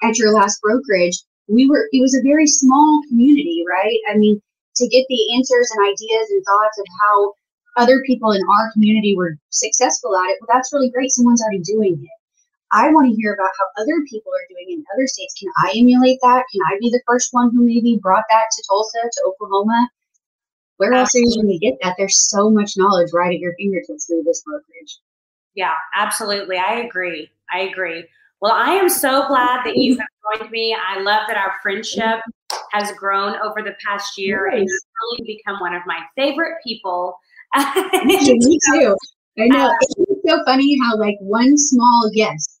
at 0.03 0.17
your 0.17 0.33
last 0.33 0.61
brokerage, 0.61 1.17
we 1.47 1.67
were 1.67 1.87
it 1.91 2.01
was 2.01 2.15
a 2.15 2.23
very 2.23 2.47
small 2.47 3.01
community, 3.09 3.63
right? 3.67 3.99
I 4.11 4.17
mean, 4.17 4.41
to 4.75 4.87
get 4.87 5.05
the 5.09 5.35
answers 5.35 5.71
and 5.71 5.87
ideas 5.87 6.29
and 6.29 6.43
thoughts 6.45 6.77
of 6.79 6.85
how 7.01 7.33
other 7.77 8.01
people 8.05 8.31
in 8.31 8.41
our 8.41 8.71
community 8.71 9.15
were 9.15 9.37
successful 9.49 10.15
at 10.15 10.29
it, 10.29 10.37
well, 10.41 10.49
that's 10.51 10.71
really 10.71 10.89
great. 10.89 11.11
Someone's 11.11 11.41
already 11.41 11.59
doing 11.59 11.93
it. 12.01 12.19
I 12.71 12.89
want 12.89 13.09
to 13.09 13.15
hear 13.15 13.33
about 13.33 13.51
how 13.59 13.81
other 13.81 14.03
people 14.09 14.31
are 14.33 14.47
doing 14.49 14.77
in 14.77 14.83
other 14.93 15.07
states. 15.07 15.35
Can 15.39 15.49
I 15.63 15.73
emulate 15.77 16.19
that? 16.21 16.43
Can 16.51 16.61
I 16.67 16.77
be 16.79 16.89
the 16.89 17.01
first 17.07 17.29
one 17.31 17.51
who 17.51 17.65
maybe 17.65 17.99
brought 18.01 18.25
that 18.29 18.45
to 18.51 18.63
Tulsa, 18.67 18.99
to 19.01 19.21
Oklahoma? 19.27 19.89
Where 20.77 20.93
else 20.93 21.15
are 21.15 21.19
you 21.19 21.41
going 21.41 21.57
to 21.57 21.65
get 21.65 21.77
that? 21.83 21.95
There's 21.97 22.29
so 22.29 22.49
much 22.49 22.73
knowledge 22.75 23.11
right 23.13 23.33
at 23.33 23.39
your 23.39 23.53
fingertips 23.57 24.07
through 24.07 24.23
this 24.23 24.43
brokerage. 24.43 24.99
Yeah, 25.53 25.73
absolutely. 25.95 26.57
I 26.57 26.81
agree. 26.81 27.29
I 27.53 27.59
agree. 27.59 28.05
Well, 28.41 28.51
I 28.51 28.71
am 28.71 28.89
so 28.89 29.27
glad 29.27 29.63
that 29.65 29.77
you 29.77 29.97
have 29.97 30.39
joined 30.39 30.51
me. 30.51 30.75
I 30.75 30.99
love 30.99 31.23
that 31.27 31.37
our 31.37 31.53
friendship 31.63 32.19
has 32.71 32.91
grown 32.93 33.35
over 33.37 33.61
the 33.61 33.75
past 33.85 34.17
year 34.17 34.47
and 34.47 34.59
you've 34.59 34.81
really 35.17 35.37
become 35.37 35.59
one 35.59 35.73
of 35.73 35.81
my 35.85 35.99
favorite 36.15 36.55
people. 36.65 37.17
me 38.05 38.59
too. 38.71 38.95
I 39.39 39.47
know. 39.47 39.67
Uh, 39.67 39.73
it's 39.81 40.21
so 40.27 40.43
funny 40.45 40.77
how 40.81 40.97
like 40.97 41.15
one 41.19 41.57
small 41.57 42.09
yes 42.13 42.55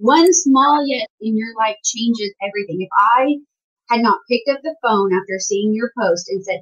one 0.00 0.32
small 0.32 0.82
yes 0.86 1.06
in 1.20 1.36
your 1.36 1.54
life 1.58 1.76
changes 1.84 2.32
everything. 2.42 2.80
If 2.80 2.88
I 2.96 3.36
had 3.90 4.02
not 4.02 4.20
picked 4.30 4.48
up 4.48 4.60
the 4.62 4.74
phone 4.82 5.12
after 5.12 5.38
seeing 5.38 5.74
your 5.74 5.92
post 5.98 6.28
and 6.30 6.42
said, 6.42 6.60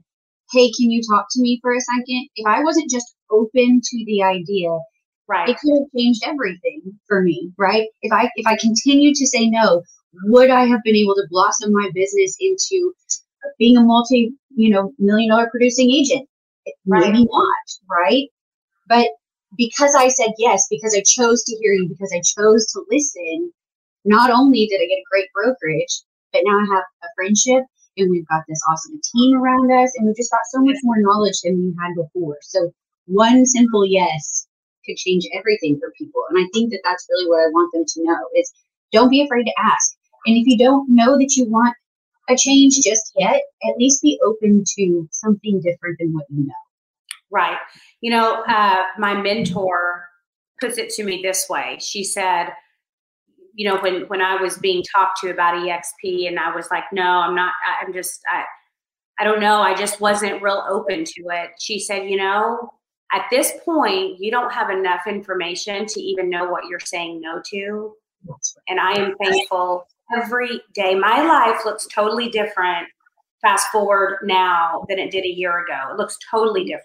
Hey, 0.53 0.73
can 0.73 0.91
you 0.91 1.03
talk 1.09 1.27
to 1.31 1.41
me 1.41 1.61
for 1.63 1.73
a 1.73 1.81
second? 1.81 2.29
If 2.35 2.47
I 2.47 2.65
wasn't 2.65 2.91
just 2.91 3.15
open 3.31 3.81
to 3.81 4.05
the 4.07 4.23
idea, 4.25 4.71
right, 5.29 5.49
it 5.49 5.57
could 5.59 5.75
have 5.75 5.89
changed 5.97 6.23
everything 6.27 6.83
for 7.07 7.23
me, 7.23 7.53
right? 7.59 7.89
If 8.03 8.13
I 8.13 8.31
if 8.37 8.47
I 8.47 8.57
continued 8.57 9.15
to 9.17 9.27
say 9.27 9.49
no, 9.49 9.83
would 10.25 10.51
I 10.51 10.67
have 10.67 10.81
been 10.85 10.97
able 10.97 11.15
to 11.15 11.27
blossom 11.31 11.73
my 11.73 11.91
business 11.95 12.37
into 12.41 12.93
being 13.59 13.77
a 13.77 13.83
multi, 13.83 14.33
you 14.55 14.71
know, 14.71 14.93
million 14.99 15.31
dollar 15.31 15.49
producing 15.51 15.91
agent? 15.91 16.29
Right. 16.87 17.13
Maybe 17.13 17.25
not, 17.25 17.67
right? 17.91 18.29
But 18.89 19.09
because 19.57 19.95
I 19.95 20.09
said 20.09 20.31
yes, 20.39 20.67
because 20.71 20.95
I 20.95 21.03
chose 21.07 21.43
to 21.45 21.57
hear 21.57 21.73
you, 21.73 21.89
because 21.89 22.13
I 22.15 22.21
chose 22.21 22.67
to 22.73 22.85
listen, 22.91 23.53
not 24.05 24.31
only 24.31 24.67
did 24.67 24.81
I 24.81 24.87
get 24.87 24.99
a 24.99 25.11
great 25.11 25.29
brokerage, 25.33 26.03
but 26.33 26.43
now 26.45 26.59
I 26.59 26.67
have 26.75 26.85
a 27.03 27.09
friendship 27.17 27.65
and 27.97 28.11
we've 28.11 28.29
got 28.29 28.43
this 28.49 28.61
awesome 28.71 29.01
team 29.13 29.37
around 29.37 29.71
us 29.73 29.91
and 29.97 30.07
we've 30.07 30.17
just 30.17 30.31
got 30.31 30.41
so 30.51 30.61
much 30.61 30.77
more 30.83 30.97
knowledge 30.99 31.41
than 31.43 31.57
we 31.57 31.75
had 31.81 31.95
before. 31.97 32.37
So 32.43 32.71
one 33.07 33.47
simple 33.47 33.87
yes 33.87 34.47
could 34.89 34.97
change 34.97 35.25
everything 35.35 35.79
for 35.79 35.93
people. 35.99 36.23
And 36.31 36.39
I 36.39 36.49
think 36.53 36.71
that 36.71 36.81
that's 36.85 37.07
really 37.11 37.29
what 37.29 37.41
I 37.41 37.49
want 37.49 37.73
them 37.73 37.85
to 37.87 38.05
know 38.05 38.29
is 38.35 38.53
don't 38.93 39.11
be 39.11 39.23
afraid 39.23 39.45
to 39.45 39.53
ask. 39.59 39.97
And 40.27 40.37
if 40.37 40.47
you 40.47 40.59
don't 40.59 40.89
know 40.89 41.19
that 41.19 41.35
you 41.37 41.49
want 41.49 41.75
a 42.29 42.37
change 42.37 42.75
just 42.85 43.13
yet, 43.17 43.41
at 43.65 43.77
least 43.79 44.03
be 44.03 44.19
open 44.25 44.65
to 44.77 45.09
something 45.13 45.61
different 45.61 45.97
than 45.99 46.13
what 46.13 46.25
you 46.31 46.47
know. 46.47 46.55
Right. 47.31 47.59
You 48.01 48.11
know, 48.11 48.43
uh, 48.49 48.83
my 48.99 49.21
mentor 49.21 50.05
puts 50.61 50.79
it 50.79 50.91
to 50.91 51.05
me 51.05 51.21
this 51.23 51.47
way. 51.49 51.79
She 51.81 52.05
said, 52.05 52.49
you 53.55 53.69
know, 53.69 53.79
when 53.81 54.03
when 54.03 54.23
I 54.23 54.41
was 54.41 54.57
being 54.59 54.85
talked 54.95 55.21
to 55.21 55.31
about 55.31 55.55
EXP, 55.55 56.29
and 56.29 56.39
I 56.39 56.55
was 56.55 56.69
like, 56.71 56.85
no, 56.93 57.03
I'm 57.03 57.35
not. 57.35 57.53
I'm 57.83 57.93
just, 57.93 58.21
I, 58.29 58.45
I 59.19 59.25
don't 59.25 59.41
know. 59.41 59.61
I 59.61 59.75
just 59.75 60.01
wasn't 60.01 60.43
real 60.43 60.65
open 60.71 61.05
to 61.05 61.23
it. 61.33 61.51
She 61.59 61.81
said, 61.81 62.09
you 62.09 62.17
know, 62.17 62.71
at 63.13 63.27
this 63.31 63.53
point, 63.65 64.21
you 64.21 64.31
don't 64.31 64.53
have 64.53 64.71
enough 64.71 65.07
information 65.07 65.87
to 65.87 66.01
even 66.01 66.29
know 66.29 66.47
what 66.49 66.65
you're 66.69 66.81
saying 66.81 67.21
no 67.21 67.41
to. 67.51 67.95
And 68.69 68.79
I 68.79 68.93
am 68.93 69.15
thankful 69.23 69.87
every 70.15 70.61
day. 70.75 70.95
My 70.95 71.23
life 71.23 71.65
looks 71.65 71.87
totally 71.87 72.29
different 72.29 72.89
fast 73.41 73.69
forward 73.69 74.19
now 74.25 74.85
than 74.89 74.99
it 74.99 75.11
did 75.11 75.25
a 75.25 75.29
year 75.29 75.65
ago. 75.65 75.93
It 75.93 75.97
looks 75.97 76.19
totally 76.31 76.65
different. 76.65 76.85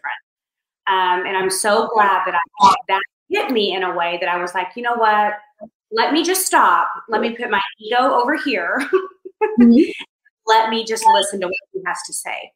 Um, 0.88 1.26
and 1.26 1.36
I'm 1.36 1.50
so 1.50 1.90
glad 1.94 2.26
that 2.26 2.36
I 2.36 2.74
that 2.90 3.02
hit 3.30 3.52
me 3.52 3.74
in 3.76 3.84
a 3.84 3.96
way 3.96 4.18
that 4.20 4.30
I 4.30 4.38
was 4.38 4.54
like, 4.54 4.68
you 4.76 4.84
know 4.84 4.96
what? 4.96 5.34
Let 5.92 6.14
me 6.14 6.24
just 6.24 6.46
stop. 6.46 6.90
Let 7.10 7.22
me 7.22 7.36
put 7.36 7.50
my 7.50 7.62
ego 7.80 7.98
over 7.98 8.36
here. 8.36 8.78
mm-hmm. 9.60 9.92
Let 10.46 10.70
me 10.70 10.84
just 10.84 11.06
listen 11.14 11.40
to 11.42 11.48
what 11.48 11.56
he 11.72 11.82
has 11.86 11.98
to 12.08 12.14
say. 12.14 12.52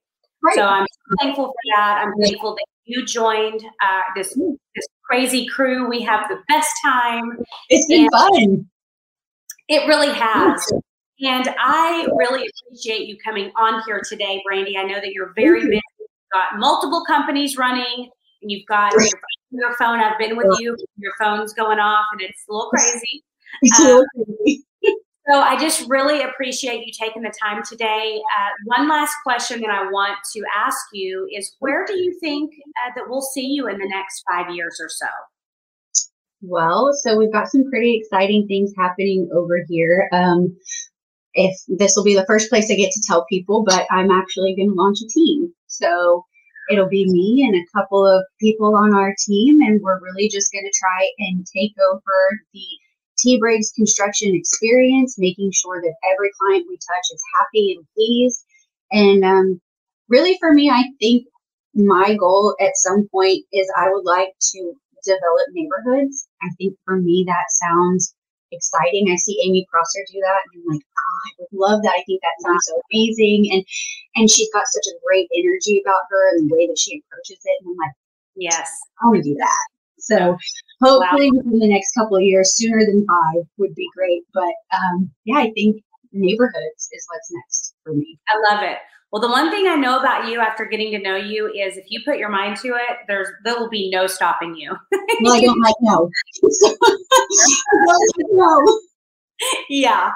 Right. 0.48 0.56
So 0.56 0.64
I'm 0.64 0.86
thankful 1.20 1.48
for 1.48 1.54
that. 1.76 2.06
I'm 2.06 2.14
thankful 2.22 2.56
that 2.56 2.66
you 2.86 3.06
joined 3.06 3.62
uh, 3.84 4.02
this 4.16 4.34
this 4.34 4.86
crazy 5.04 5.46
crew. 5.46 5.90
We 5.90 6.02
have 6.04 6.30
the 6.30 6.38
best 6.48 6.70
time. 6.86 7.38
It's 7.70 7.86
been 7.88 8.10
fun. 8.12 8.70
It 9.68 9.86
really 9.88 10.14
has. 10.14 10.72
And 11.20 11.54
I 11.60 12.08
really 12.16 12.48
appreciate 12.48 13.08
you 13.08 13.18
coming 13.26 13.52
on 13.58 13.84
here 13.86 14.02
today, 14.08 14.42
Brandy. 14.46 14.78
I 14.78 14.84
know 14.84 15.02
that 15.02 15.12
you're 15.12 15.34
very 15.36 15.62
busy. 15.62 15.82
You've 16.00 16.10
got 16.32 16.58
multiple 16.60 17.04
companies 17.06 17.58
running 17.58 18.10
and 18.42 18.52
you've 18.52 18.66
got 18.68 18.94
your, 18.94 19.08
your, 19.52 19.76
phone. 19.76 20.00
I've 20.00 20.18
been 20.18 20.38
with 20.38 20.48
you. 20.60 20.78
Your 20.98 21.12
phone's 21.20 21.54
going 21.54 21.80
off, 21.80 22.06
and 22.14 22.22
it's 22.22 22.46
a 22.50 22.54
little 22.54 22.70
crazy. 22.70 23.24
It's 23.64 23.80
a 23.80 23.84
little 23.84 24.00
um, 24.02 24.26
crazy. 24.46 24.64
So 25.30 25.42
I 25.42 25.60
just 25.60 25.90
really 25.90 26.22
appreciate 26.22 26.86
you 26.86 26.94
taking 26.98 27.22
the 27.22 27.34
time 27.44 27.62
today. 27.68 28.22
Uh, 28.40 28.50
one 28.64 28.88
last 28.88 29.14
question 29.24 29.60
that 29.60 29.70
I 29.70 29.92
want 29.92 30.18
to 30.34 30.42
ask 30.56 30.78
you 30.94 31.28
is 31.36 31.54
where 31.60 31.86
do 31.86 31.98
you 31.98 32.18
think 32.22 32.54
uh, 32.54 32.92
that 32.96 33.10
we'll 33.10 33.22
see 33.22 33.46
you 33.46 33.68
in 33.68 33.78
the 33.78 33.90
next 33.90 34.24
five 34.32 34.56
years 34.56 34.80
or 34.82 34.88
so? 34.88 35.08
Well, 36.42 36.92
so 36.94 37.18
we've 37.18 37.34
got 37.34 37.50
some 37.50 37.70
pretty 37.70 37.98
exciting 37.98 38.48
things 38.48 38.72
happening 38.78 39.30
over 39.36 39.66
here. 39.68 40.08
Um, 40.14 40.56
if 41.34 41.56
this 41.68 41.94
will 41.98 42.06
be 42.06 42.16
the 42.16 42.26
first 42.26 42.50
place 42.50 42.72
I 42.72 42.76
get 42.76 42.92
to 42.92 43.04
tell 43.06 43.26
people, 43.26 43.66
but 43.66 43.86
I'm 43.92 44.12
actually 44.12 44.56
going 44.56 44.70
to 44.70 44.76
launch 44.76 45.00
a 45.04 45.10
team. 45.10 45.54
So 45.66 46.24
it'll 46.72 46.88
be 46.88 47.06
me 47.06 47.46
and 47.46 47.56
a 47.56 47.78
couple 47.78 48.06
of 48.08 48.24
people 48.40 48.76
on 48.76 48.96
our 48.96 49.14
team, 49.26 49.62
and 49.62 49.82
we're 49.82 50.00
really 50.02 50.30
just 50.30 50.54
going 50.54 50.66
to 50.66 50.80
try 50.80 51.12
and 51.20 51.46
take 51.54 51.74
over 51.92 52.40
the 52.54 52.66
T 53.18 53.40
Briggs 53.40 53.72
construction 53.76 54.36
experience, 54.36 55.16
making 55.18 55.52
sure 55.52 55.82
that 55.82 55.96
every 56.14 56.30
client 56.40 56.66
we 56.70 56.76
touch 56.76 57.06
is 57.14 57.22
happy 57.40 57.76
and 57.76 57.86
pleased. 57.94 58.44
And 58.92 59.24
um, 59.24 59.62
really, 60.08 60.38
for 60.40 60.54
me, 60.54 60.70
I 60.70 60.86
think 61.00 61.28
my 61.74 62.16
goal 62.16 62.56
at 62.60 62.76
some 62.76 63.08
point 63.12 63.44
is 63.54 63.72
I 63.78 63.90
would 63.90 64.06
like 64.06 64.34
to 64.54 64.74
develop 65.04 65.48
neighborhoods. 65.52 66.28
I 66.42 66.50
think 66.58 66.76
for 66.86 66.98
me, 66.98 67.24
that 67.28 67.46
sounds 67.50 68.14
exciting. 68.52 69.10
I 69.12 69.16
see 69.18 69.42
Amy 69.46 69.66
Prosser 69.70 70.06
do 70.12 70.20
that, 70.22 70.42
and 70.54 70.64
I'm 70.64 70.76
like, 70.76 70.86
oh, 70.86 71.20
I 71.26 71.32
would 71.40 71.60
love 71.60 71.84
that. 71.84 71.96
I 71.98 72.04
think 72.06 72.22
that 72.22 72.48
sounds 72.48 72.66
so 72.68 72.80
amazing, 72.92 73.50
and 73.52 73.64
and 74.16 74.30
she's 74.30 74.50
got 74.54 74.66
such 74.68 74.88
a 74.88 75.00
great 75.06 75.30
energy 75.38 75.82
about 75.84 76.02
her 76.10 76.30
and 76.32 76.50
the 76.50 76.56
way 76.56 76.68
that 76.68 76.80
she 76.80 77.02
approaches 77.02 77.40
it. 77.44 77.58
And 77.62 77.72
I'm 77.72 77.78
like, 77.78 77.96
yes, 78.36 78.70
I 79.02 79.08
want 79.08 79.24
to 79.24 79.30
do 79.30 79.36
that. 79.36 79.68
So 80.00 80.38
hopefully 80.82 81.32
wow. 81.32 81.42
within 81.44 81.60
the 81.60 81.68
next 81.68 81.94
couple 81.94 82.18
of 82.18 82.24
years, 82.24 82.56
sooner 82.56 82.86
than 82.86 83.06
five 83.06 83.44
would 83.58 83.76
be 83.76 83.88
great. 83.96 84.24
But 84.34 84.54
um, 84.74 85.12
yeah, 85.26 85.38
I 85.38 85.52
think 85.52 85.84
neighborhoods 86.12 86.90
is 86.92 87.08
what's 87.10 87.32
next 87.32 87.76
for 87.84 87.94
me. 87.94 88.20
I 88.30 88.54
love 88.54 88.64
it. 88.64 88.78
Well, 89.12 89.22
the 89.22 89.30
one 89.30 89.50
thing 89.50 89.68
I 89.68 89.76
know 89.76 90.00
about 90.00 90.28
you 90.28 90.42
after 90.42 90.66
getting 90.66 90.92
to 90.92 91.00
know 91.00 91.16
you 91.16 91.48
is 91.48 91.78
if 91.78 91.86
you 91.88 92.02
put 92.04 92.18
your 92.18 92.30
mind 92.30 92.58
to 92.58 92.70
it, 92.70 92.98
there's 93.08 93.30
there 93.46 93.58
will 93.58 93.70
be 93.70 93.90
no 93.90 94.06
stopping 94.06 94.56
you. 94.56 94.76
well, 95.22 95.34
I 95.34 95.42
don't 95.42 95.62
like 95.62 95.76
no. 95.82 96.10
no. 98.32 98.80
Yeah. 99.70 100.14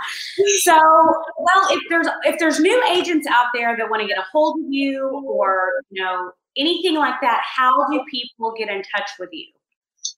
So, 0.61 0.73
well, 0.73 1.67
if 1.69 1.83
there's 1.89 2.07
if 2.23 2.39
there's 2.39 2.59
new 2.59 2.83
agents 2.89 3.27
out 3.27 3.45
there 3.53 3.77
that 3.77 3.87
want 3.87 4.01
to 4.01 4.07
get 4.07 4.17
a 4.17 4.25
hold 4.31 4.59
of 4.59 4.65
you 4.67 5.07
or 5.27 5.83
you 5.91 6.03
know 6.03 6.31
anything 6.57 6.95
like 6.95 7.21
that, 7.21 7.43
how 7.45 7.71
do 7.91 8.03
people 8.09 8.51
get 8.57 8.67
in 8.67 8.81
touch 8.95 9.09
with 9.19 9.29
you? 9.31 9.45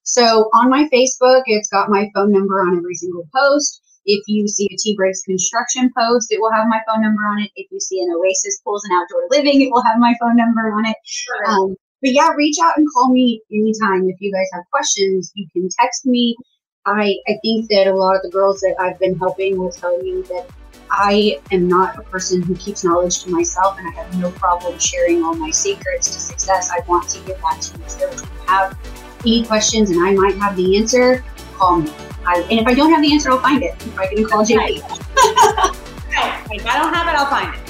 So 0.03 0.49
on 0.53 0.69
my 0.69 0.87
Facebook, 0.93 1.43
it's 1.45 1.69
got 1.69 1.89
my 1.89 2.09
phone 2.13 2.31
number 2.31 2.61
on 2.61 2.77
every 2.77 2.95
single 2.95 3.27
post. 3.35 3.81
If 4.05 4.23
you 4.27 4.47
see 4.47 4.67
a 4.71 4.75
T 4.77 4.95
Briggs 4.95 5.21
construction 5.21 5.89
post, 5.97 6.31
it 6.31 6.39
will 6.41 6.51
have 6.51 6.67
my 6.67 6.81
phone 6.87 7.01
number 7.01 7.21
on 7.23 7.41
it. 7.41 7.51
If 7.55 7.71
you 7.71 7.79
see 7.79 8.01
an 8.01 8.13
Oasis 8.13 8.59
Pools 8.63 8.83
and 8.83 8.93
Outdoor 8.93 9.27
Living, 9.31 9.61
it 9.61 9.71
will 9.71 9.83
have 9.83 9.97
my 9.97 10.13
phone 10.19 10.35
number 10.35 10.73
on 10.73 10.85
it. 10.85 10.97
Sure. 11.05 11.49
Um, 11.49 11.75
but 12.01 12.11
yeah, 12.11 12.31
reach 12.35 12.57
out 12.61 12.77
and 12.77 12.85
call 12.93 13.13
me 13.13 13.41
anytime. 13.49 14.09
If 14.09 14.19
you 14.19 14.33
guys 14.33 14.47
have 14.53 14.63
questions, 14.71 15.31
you 15.35 15.47
can 15.53 15.69
text 15.79 16.05
me. 16.05 16.35
I, 16.85 17.15
I 17.29 17.37
think 17.41 17.69
that 17.69 17.87
a 17.87 17.95
lot 17.95 18.17
of 18.17 18.23
the 18.23 18.29
girls 18.29 18.59
that 18.59 18.75
I've 18.77 18.99
been 18.99 19.17
helping 19.17 19.57
will 19.57 19.71
tell 19.71 20.03
you 20.03 20.21
that 20.23 20.49
I 20.91 21.39
am 21.51 21.69
not 21.69 21.97
a 21.97 22.01
person 22.01 22.41
who 22.41 22.57
keeps 22.57 22.83
knowledge 22.83 23.23
to 23.23 23.29
myself, 23.29 23.79
and 23.79 23.87
I 23.87 23.91
have 23.91 24.13
no 24.19 24.31
problem 24.31 24.77
sharing 24.79 25.23
all 25.23 25.33
my 25.33 25.49
secrets 25.49 26.13
to 26.13 26.19
success. 26.19 26.69
I 26.71 26.81
want 26.89 27.07
to 27.11 27.19
give 27.19 27.37
that 27.37 27.61
to 27.61 27.77
you. 27.79 27.83
So 27.87 28.09
if 28.09 28.21
you 28.21 28.27
have 28.47 28.77
any 29.25 29.45
questions 29.45 29.89
and 29.89 29.99
I 30.03 30.13
might 30.13 30.35
have 30.35 30.55
the 30.55 30.77
answer, 30.77 31.23
call 31.55 31.77
me. 31.77 31.91
I, 32.25 32.41
and 32.49 32.59
if 32.59 32.67
I 32.67 32.73
don't 32.73 32.91
have 32.91 33.01
the 33.01 33.11
answer, 33.13 33.31
I'll 33.31 33.39
find 33.39 33.63
it. 33.63 33.75
If 33.79 33.97
I 33.99 34.07
can 34.07 34.25
call 34.25 34.45
JP. 34.45 34.57
Right. 34.57 35.79
If 36.51 36.67
I 36.67 36.77
don't 36.77 36.93
have 36.93 37.07
it, 37.07 37.15
I'll 37.15 37.25
find 37.25 37.55
it. 37.55 37.63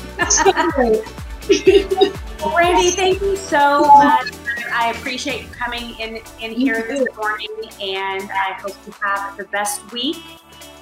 well, 2.42 2.54
Brandy, 2.54 2.92
thank 2.92 3.22
you 3.22 3.38
so 3.38 3.82
much. 3.82 4.34
I 4.74 4.92
appreciate 4.92 5.44
you 5.44 5.48
coming 5.50 5.96
in, 6.00 6.20
in 6.42 6.52
here 6.52 6.86
this 6.90 7.08
morning, 7.16 7.48
and 7.82 8.30
I 8.32 8.58
hope 8.60 8.76
you 8.86 8.94
have 9.02 9.38
the 9.38 9.46
best 9.46 9.90
week. 9.92 10.18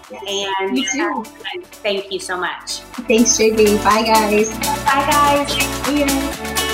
Yes. 0.09 0.23
And 0.27 0.77
uh, 1.01 1.23
thank 1.83 2.11
you 2.11 2.19
so 2.19 2.37
much. 2.37 2.79
Thanks, 3.07 3.37
JP. 3.37 3.83
Bye, 3.83 4.03
guys. 4.03 4.49
Bye, 4.85 5.45
guys. 5.45 6.70